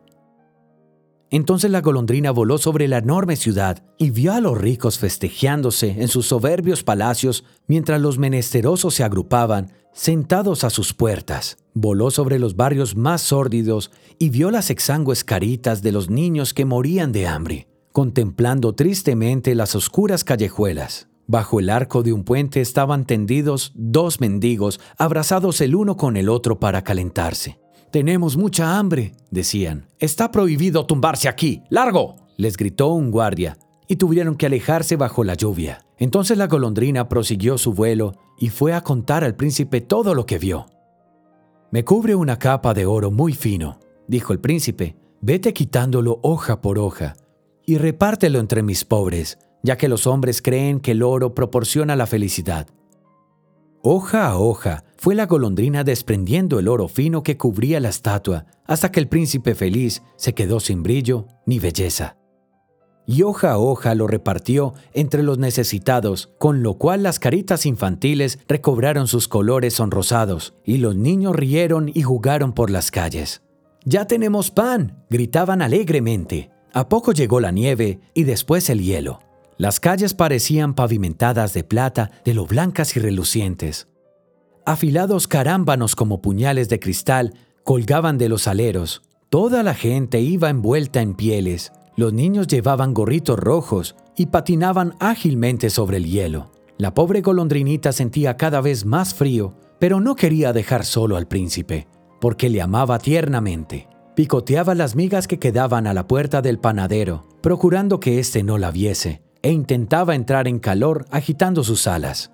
Entonces 1.34 1.72
la 1.72 1.80
golondrina 1.80 2.32
voló 2.32 2.58
sobre 2.58 2.90
la 2.90 2.98
enorme 2.98 3.38
ciudad 3.38 3.82
y 3.98 4.10
vio 4.10 4.34
a 4.34 4.42
los 4.42 4.58
ricos 4.58 5.00
festejándose 5.00 6.02
en 6.02 6.10
sus 6.10 6.28
soberbios 6.28 6.84
palacios 6.84 7.46
mientras 7.68 8.02
los 8.02 8.18
menesterosos 8.18 8.96
se 8.96 9.06
agrupaban 9.06 9.72
sentados 9.94 10.66
a 10.66 10.70
sus 10.70 10.94
puertas. 10.94 11.56
Voló 11.74 12.12
sobre 12.12 12.38
los 12.38 12.58
barrios 12.58 12.98
más 12.98 13.22
sórdidos 13.22 13.92
y 14.20 14.30
vio 14.30 14.52
las 14.52 14.70
exangües 14.70 15.24
caritas 15.24 15.82
de 15.82 15.94
los 15.94 16.10
niños 16.10 16.54
que 16.54 16.66
morían 16.66 17.14
de 17.14 17.28
hambre, 17.28 17.70
contemplando 17.94 18.76
tristemente 18.76 19.56
las 19.56 19.74
oscuras 19.74 20.26
callejuelas. 20.26 21.08
Bajo 21.28 21.62
el 21.62 21.70
arco 21.70 22.04
de 22.04 22.12
un 22.12 22.26
puente 22.26 22.60
estaban 22.60 23.06
tendidos 23.06 23.72
dos 23.74 24.20
mendigos, 24.20 24.82
abrazados 24.98 25.62
el 25.62 25.76
uno 25.76 25.96
con 25.96 26.18
el 26.18 26.28
otro 26.28 26.60
para 26.60 26.84
calentarse. 26.84 27.61
Tenemos 27.92 28.38
mucha 28.38 28.80
hambre, 28.80 29.14
decían. 29.32 29.88
Está 30.00 30.32
prohibido 30.32 30.86
tumbarse 30.86 31.28
aquí. 31.28 31.64
¡Largo! 31.70 32.16
les 32.38 32.58
gritó 32.58 32.88
un 32.88 33.12
guardia, 33.12 33.58
y 33.88 33.98
tuvieron 33.98 34.36
que 34.36 34.46
alejarse 34.46 34.96
bajo 34.96 35.24
la 35.24 35.36
lluvia. 35.36 35.86
Entonces 35.98 36.38
la 36.38 36.48
golondrina 36.48 37.10
prosiguió 37.10 37.58
su 37.58 37.74
vuelo 37.74 38.14
y 38.40 38.50
fue 38.50 38.74
a 38.74 38.82
contar 38.82 39.24
al 39.24 39.36
príncipe 39.36 39.82
todo 39.82 40.16
lo 40.16 40.26
que 40.26 40.40
vio. 40.40 40.68
Me 41.70 41.84
cubre 41.84 42.16
una 42.16 42.40
capa 42.40 42.74
de 42.74 42.86
oro 42.86 43.12
muy 43.12 43.34
fino, 43.34 43.80
dijo 44.08 44.34
el 44.34 44.40
príncipe. 44.40 44.96
Vete 45.22 45.54
quitándolo 45.54 46.20
hoja 46.24 46.62
por 46.62 46.80
hoja 46.80 47.16
y 47.66 47.78
repártelo 47.78 48.40
entre 48.40 48.64
mis 48.64 48.86
pobres, 48.86 49.38
ya 49.62 49.78
que 49.78 49.88
los 49.88 50.08
hombres 50.08 50.42
creen 50.42 50.80
que 50.80 50.92
el 50.92 51.04
oro 51.04 51.36
proporciona 51.36 51.96
la 51.96 52.08
felicidad. 52.08 52.68
Hoja 53.84 54.28
a 54.28 54.38
hoja 54.38 54.84
fue 55.02 55.16
la 55.16 55.26
golondrina 55.26 55.84
desprendiendo 55.84 56.60
el 56.60 56.68
oro 56.68 56.88
fino 56.88 57.24
que 57.24 57.36
cubría 57.36 57.80
la 57.80 57.90
estatua, 57.90 58.46
hasta 58.66 58.92
que 58.92 59.00
el 59.00 59.08
príncipe 59.08 59.56
feliz 59.56 60.04
se 60.16 60.34
quedó 60.34 60.60
sin 60.60 60.84
brillo 60.84 61.26
ni 61.46 61.58
belleza 61.58 62.18
y 63.12 63.24
hoja 63.24 63.52
a 63.52 63.58
hoja 63.58 63.94
lo 63.94 64.08
repartió 64.08 64.74
entre 64.94 65.24
los 65.24 65.38
necesitados, 65.38 66.30
con 66.38 66.64
lo 66.64 66.76
cual 66.76 67.04
las 67.04 67.20
caritas 67.20 67.66
infantiles 67.66 68.40
recobraron 68.48 69.08
sus 69.08 69.28
colores 69.28 69.74
sonrosados, 69.74 70.54
y 70.64 70.78
los 70.78 70.96
niños 70.96 71.36
rieron 71.36 71.92
y 71.94 72.04
jugaron 72.04 72.54
por 72.54 72.70
las 72.70 72.90
calles. 72.90 73.42
Ya 73.84 74.06
tenemos 74.06 74.52
pan, 74.52 75.04
gritaban 75.10 75.62
alegremente. 75.62 76.52
A 76.74 76.88
poco 76.88 77.12
llegó 77.12 77.42
la 77.42 77.52
nieve 77.52 78.00
y 78.14 78.24
después 78.24 78.70
el 78.70 78.82
hielo. 78.82 79.20
Las 79.58 79.80
calles 79.80 80.14
parecían 80.14 80.74
pavimentadas 80.74 81.54
de 81.54 81.64
plata, 81.64 82.12
de 82.24 82.34
lo 82.34 82.46
blancas 82.46 82.96
y 82.96 83.00
relucientes. 83.00 83.88
Afilados 84.66 85.28
carámbanos 85.28 85.96
como 85.96 86.22
puñales 86.22 86.70
de 86.70 86.80
cristal 86.80 87.34
colgaban 87.64 88.18
de 88.18 88.30
los 88.30 88.48
aleros. 88.48 89.02
Toda 89.30 89.64
la 89.64 89.74
gente 89.74 90.20
iba 90.20 90.50
envuelta 90.50 91.02
en 91.02 91.16
pieles, 91.16 91.72
los 91.96 92.14
niños 92.14 92.48
llevaban 92.48 92.94
gorritos 92.94 93.40
rojos 93.40 93.96
y 94.16 94.28
patinaban 94.28 94.94
ágilmente 95.00 95.70
sobre 95.70 95.98
el 95.98 96.06
hielo. 96.06 96.52
La 96.78 96.94
pobre 96.94 97.22
golondrinita 97.22 97.92
sentía 97.92 98.38
cada 98.38 98.62
vez 98.62 98.86
más 98.86 99.14
frío, 99.14 99.56
pero 99.80 100.00
no 100.00 100.16
quería 100.16 100.54
dejar 100.54 100.86
solo 100.86 101.18
al 101.18 101.28
príncipe, 101.28 101.88
porque 102.20 102.50
le 102.50 102.62
amaba 102.62 103.00
tiernamente. 103.00 103.88
Picoteaba 104.16 104.76
las 104.76 104.96
migas 104.96 105.28
que 105.28 105.40
quedaban 105.40 105.88
a 105.88 105.94
la 105.94 106.08
puerta 106.08 106.42
del 106.42 106.60
panadero, 106.60 107.26
procurando 107.42 108.00
que 108.00 108.20
éste 108.20 108.44
no 108.44 108.58
la 108.58 108.72
viese, 108.72 109.22
e 109.42 109.52
intentaba 109.52 110.16
entrar 110.16 110.48
en 110.48 110.60
calor 110.60 111.06
agitando 111.10 111.64
sus 111.64 111.88
alas. 111.88 112.32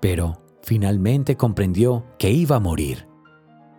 Pero 0.00 0.40
finalmente 0.62 1.36
comprendió 1.36 2.06
que 2.18 2.30
iba 2.30 2.56
a 2.56 2.60
morir. 2.60 3.06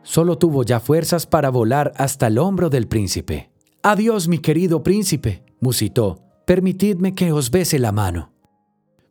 Solo 0.04 0.38
tuvo 0.38 0.64
ya 0.64 0.80
fuerzas 0.80 1.28
para 1.28 1.50
volar 1.50 1.94
hasta 1.96 2.28
el 2.28 2.38
hombro 2.38 2.70
del 2.70 2.88
príncipe. 2.88 3.52
Adiós, 3.84 4.28
mi 4.28 4.40
querido 4.40 4.84
príncipe, 4.84 5.44
musitó. 5.60 6.20
Permitidme 6.46 7.14
que 7.14 7.32
os 7.32 7.52
bese 7.52 7.80
la 7.80 7.92
mano. 7.92 8.32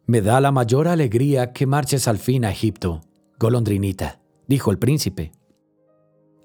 Me 0.07 0.21
da 0.21 0.41
la 0.41 0.51
mayor 0.51 0.89
alegría 0.89 1.53
que 1.53 1.67
marches 1.67 2.09
al 2.09 2.19
fin 2.19 2.45
a 2.45 2.51
Egipto, 2.51 3.03
golondrinita, 3.39 4.21
dijo 4.49 4.73
el 4.73 4.79
príncipe. 4.79 5.33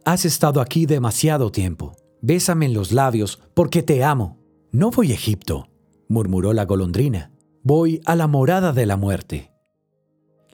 Has 0.06 0.26
estado 0.26 0.62
aquí 0.62 0.86
demasiado 0.86 1.52
tiempo. 1.52 1.96
Bésame 2.22 2.68
en 2.68 2.74
los 2.74 2.92
labios, 2.92 3.42
porque 3.56 3.82
te 3.82 4.04
amo. 4.04 4.38
No 4.72 4.92
voy 4.92 5.12
a 5.12 5.16
Egipto, 5.16 5.68
murmuró 6.08 6.54
la 6.54 6.66
golondrina. 6.66 7.32
Voy 7.64 8.02
a 8.06 8.16
la 8.16 8.28
morada 8.28 8.72
de 8.72 8.86
la 8.86 8.98
muerte. 8.98 9.55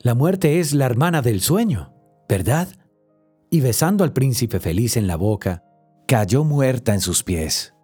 La 0.03 0.15
muerte 0.15 0.59
es 0.59 0.73
la 0.73 0.87
hermana 0.87 1.21
del 1.21 1.41
sueño, 1.41 1.93
¿verdad? 2.27 2.67
Y 3.51 3.61
besando 3.61 4.03
al 4.03 4.13
príncipe 4.13 4.59
feliz 4.59 4.97
en 4.97 5.05
la 5.05 5.15
boca, 5.15 5.63
cayó 6.07 6.43
muerta 6.43 6.95
en 6.95 7.01
sus 7.01 7.23
pies. 7.23 7.75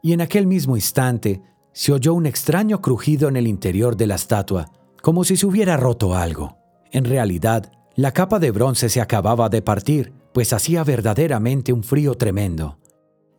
Y 0.00 0.12
en 0.12 0.20
aquel 0.20 0.46
mismo 0.46 0.76
instante 0.76 1.42
se 1.72 1.92
oyó 1.92 2.14
un 2.14 2.26
extraño 2.26 2.80
crujido 2.80 3.28
en 3.28 3.36
el 3.36 3.48
interior 3.48 3.96
de 3.96 4.06
la 4.06 4.14
estatua, 4.14 4.70
como 5.02 5.24
si 5.24 5.36
se 5.36 5.44
hubiera 5.44 5.76
roto 5.76 6.14
algo. 6.14 6.56
En 6.92 7.04
realidad, 7.04 7.72
la 7.96 8.12
capa 8.12 8.38
de 8.38 8.52
bronce 8.52 8.88
se 8.88 9.00
acababa 9.00 9.48
de 9.48 9.60
partir, 9.60 10.12
pues 10.32 10.52
hacía 10.52 10.84
verdaderamente 10.84 11.72
un 11.72 11.82
frío 11.82 12.14
tremendo. 12.14 12.78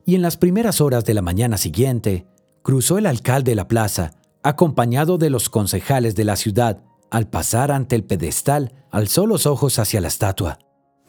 Y 0.05 0.15
en 0.15 0.21
las 0.21 0.35
primeras 0.35 0.81
horas 0.81 1.05
de 1.05 1.13
la 1.13 1.21
mañana 1.21 1.57
siguiente, 1.57 2.27
cruzó 2.61 2.97
el 2.97 3.05
alcalde 3.05 3.55
la 3.55 3.69
plaza, 3.69 4.15
acompañado 4.43 5.17
de 5.17 5.29
los 5.29 5.49
concejales 5.49 6.15
de 6.15 6.25
la 6.25 6.35
ciudad. 6.35 6.83
Al 7.09 7.29
pasar 7.29 7.71
ante 7.71 7.95
el 7.95 8.03
pedestal, 8.03 8.73
alzó 8.91 9.25
los 9.25 9.45
ojos 9.45 9.79
hacia 9.79 10.01
la 10.01 10.07
estatua. 10.07 10.59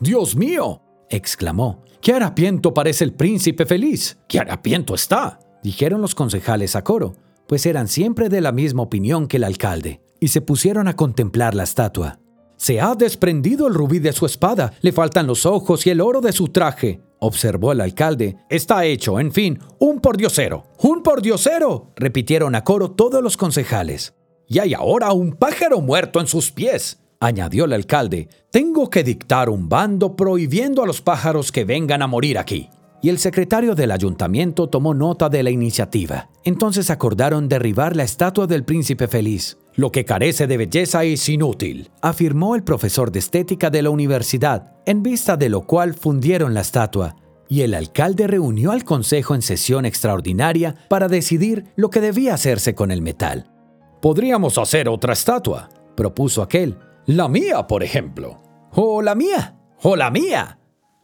¡Dios 0.00 0.36
mío! 0.36 0.82
exclamó. 1.10 1.82
¡Qué 2.00 2.12
harapiento 2.12 2.72
parece 2.72 3.04
el 3.04 3.12
príncipe 3.12 3.66
feliz! 3.66 4.18
¡Qué 4.28 4.38
harapiento 4.38 4.94
está! 4.94 5.40
dijeron 5.62 6.00
los 6.00 6.14
concejales 6.14 6.76
a 6.76 6.84
coro, 6.84 7.16
pues 7.48 7.66
eran 7.66 7.88
siempre 7.88 8.28
de 8.28 8.40
la 8.40 8.52
misma 8.52 8.82
opinión 8.82 9.26
que 9.26 9.38
el 9.38 9.44
alcalde, 9.44 10.00
y 10.20 10.28
se 10.28 10.40
pusieron 10.40 10.86
a 10.86 10.94
contemplar 10.94 11.54
la 11.54 11.64
estatua. 11.64 12.20
Se 12.56 12.80
ha 12.80 12.94
desprendido 12.94 13.66
el 13.66 13.74
rubí 13.74 13.98
de 13.98 14.12
su 14.12 14.26
espada, 14.26 14.72
le 14.80 14.92
faltan 14.92 15.26
los 15.26 15.46
ojos 15.46 15.86
y 15.86 15.90
el 15.90 16.00
oro 16.00 16.20
de 16.20 16.32
su 16.32 16.48
traje, 16.48 17.00
observó 17.20 17.72
el 17.72 17.80
alcalde. 17.80 18.36
Está 18.48 18.84
hecho, 18.84 19.20
en 19.20 19.32
fin, 19.32 19.58
un 19.78 20.00
pordiosero. 20.00 20.64
¡Un 20.82 21.02
pordiosero! 21.02 21.92
repitieron 21.96 22.54
a 22.54 22.64
coro 22.64 22.90
todos 22.90 23.22
los 23.22 23.36
concejales. 23.36 24.14
Y 24.48 24.60
hay 24.60 24.72
ahora 24.72 25.12
un 25.12 25.32
pájaro 25.32 25.80
muerto 25.82 26.20
en 26.20 26.26
sus 26.26 26.50
pies, 26.50 26.98
añadió 27.20 27.66
el 27.66 27.74
alcalde. 27.74 28.28
Tengo 28.50 28.88
que 28.88 29.04
dictar 29.04 29.50
un 29.50 29.68
bando 29.68 30.16
prohibiendo 30.16 30.82
a 30.82 30.86
los 30.86 31.02
pájaros 31.02 31.52
que 31.52 31.64
vengan 31.64 32.00
a 32.00 32.06
morir 32.06 32.38
aquí. 32.38 32.70
Y 33.00 33.10
el 33.10 33.18
secretario 33.18 33.74
del 33.74 33.92
ayuntamiento 33.92 34.68
tomó 34.68 34.94
nota 34.94 35.28
de 35.28 35.42
la 35.42 35.50
iniciativa. 35.50 36.30
Entonces 36.44 36.90
acordaron 36.90 37.48
derribar 37.48 37.94
la 37.94 38.02
estatua 38.02 38.46
del 38.46 38.64
príncipe 38.64 39.06
feliz. 39.06 39.58
Lo 39.76 39.92
que 39.92 40.04
carece 40.04 40.48
de 40.48 40.56
belleza 40.56 41.04
es 41.04 41.28
inútil, 41.28 41.90
afirmó 42.00 42.56
el 42.56 42.64
profesor 42.64 43.12
de 43.12 43.20
estética 43.20 43.70
de 43.70 43.82
la 43.82 43.90
universidad, 43.90 44.72
en 44.86 45.04
vista 45.04 45.36
de 45.36 45.50
lo 45.50 45.66
cual 45.66 45.94
fundieron 45.94 46.54
la 46.54 46.62
estatua, 46.62 47.14
y 47.48 47.60
el 47.60 47.74
alcalde 47.74 48.26
reunió 48.26 48.72
al 48.72 48.82
consejo 48.82 49.36
en 49.36 49.42
sesión 49.42 49.86
extraordinaria 49.86 50.74
para 50.88 51.06
decidir 51.06 51.66
lo 51.76 51.90
que 51.90 52.00
debía 52.00 52.34
hacerse 52.34 52.74
con 52.74 52.90
el 52.90 53.02
metal. 53.02 53.57
Podríamos 54.00 54.58
hacer 54.58 54.88
otra 54.88 55.12
estatua, 55.12 55.68
propuso 55.96 56.42
aquel. 56.42 56.76
La 57.06 57.28
mía, 57.28 57.66
por 57.66 57.82
ejemplo. 57.82 58.40
O 58.72 59.02
la 59.02 59.14
mía. 59.14 59.56
O 59.82 59.96
la 59.96 60.10
mía. 60.10 60.58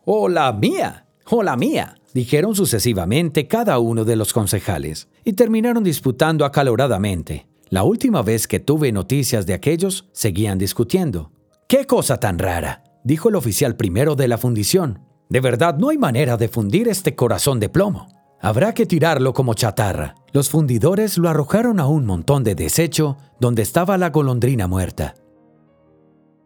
O 0.04 0.28
la 0.28 0.52
mía. 0.52 1.06
O 1.26 1.42
la 1.42 1.56
mía. 1.56 1.96
Dijeron 2.12 2.54
sucesivamente 2.54 3.48
cada 3.48 3.78
uno 3.80 4.04
de 4.04 4.14
los 4.14 4.32
concejales, 4.32 5.08
y 5.24 5.32
terminaron 5.32 5.82
disputando 5.82 6.44
acaloradamente. 6.44 7.48
La 7.70 7.82
última 7.82 8.22
vez 8.22 8.46
que 8.46 8.60
tuve 8.60 8.92
noticias 8.92 9.46
de 9.46 9.54
aquellos, 9.54 10.08
seguían 10.12 10.58
discutiendo. 10.58 11.32
¡Qué 11.66 11.86
cosa 11.86 12.20
tan 12.20 12.38
rara! 12.38 12.84
dijo 13.02 13.28
el 13.28 13.34
oficial 13.34 13.74
primero 13.74 14.14
de 14.14 14.28
la 14.28 14.38
fundición. 14.38 15.00
De 15.28 15.40
verdad 15.40 15.76
no 15.76 15.88
hay 15.88 15.98
manera 15.98 16.36
de 16.36 16.48
fundir 16.48 16.86
este 16.86 17.16
corazón 17.16 17.58
de 17.58 17.68
plomo. 17.68 18.13
Habrá 18.44 18.74
que 18.74 18.84
tirarlo 18.84 19.32
como 19.32 19.54
chatarra. 19.54 20.16
Los 20.34 20.50
fundidores 20.50 21.16
lo 21.16 21.30
arrojaron 21.30 21.80
a 21.80 21.86
un 21.86 22.04
montón 22.04 22.44
de 22.44 22.54
desecho 22.54 23.16
donde 23.40 23.62
estaba 23.62 23.96
la 23.96 24.10
golondrina 24.10 24.66
muerta. 24.66 25.14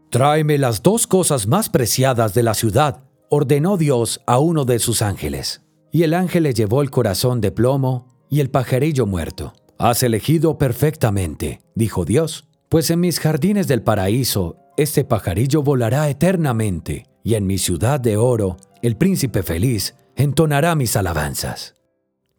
Tráeme 0.09 0.59
las 0.59 0.85
dos 0.85 1.09
cosas 1.09 1.49
más 1.49 1.69
preciadas 1.69 2.35
de 2.35 2.45
la 2.45 2.55
ciudad, 2.55 3.03
ordenó 3.31 3.77
Dios 3.77 4.21
a 4.29 4.39
uno 4.39 4.65
de 4.65 4.79
sus 4.79 5.03
ángeles. 5.03 5.63
Y 5.91 6.05
el 6.05 6.15
ángel 6.15 6.45
le 6.45 6.55
llevó 6.55 6.83
el 6.83 6.91
corazón 6.93 7.41
de 7.41 7.51
plomo 7.51 8.07
y 8.31 8.39
el 8.39 8.49
pajarillo 8.49 9.05
muerto. 9.05 9.55
Has 9.77 10.05
elegido 10.05 10.57
perfectamente, 10.57 11.63
dijo 11.75 12.05
Dios, 12.05 12.47
pues 12.69 12.93
en 12.93 13.01
mis 13.01 13.19
jardines 13.19 13.67
del 13.67 13.83
paraíso 13.83 14.57
este 14.77 15.03
pajarillo 15.03 15.65
volará 15.65 16.09
eternamente, 16.09 17.07
y 17.25 17.35
en 17.35 17.45
mi 17.45 17.59
ciudad 17.59 17.99
de 17.99 18.17
oro 18.17 18.57
el 18.83 18.97
príncipe 18.97 19.43
feliz 19.43 19.97
entonará 20.15 20.77
mis 20.77 20.95
alabanzas. 20.95 21.75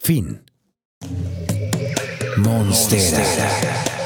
Fin. 0.02 0.42
Monstera. 2.38 3.99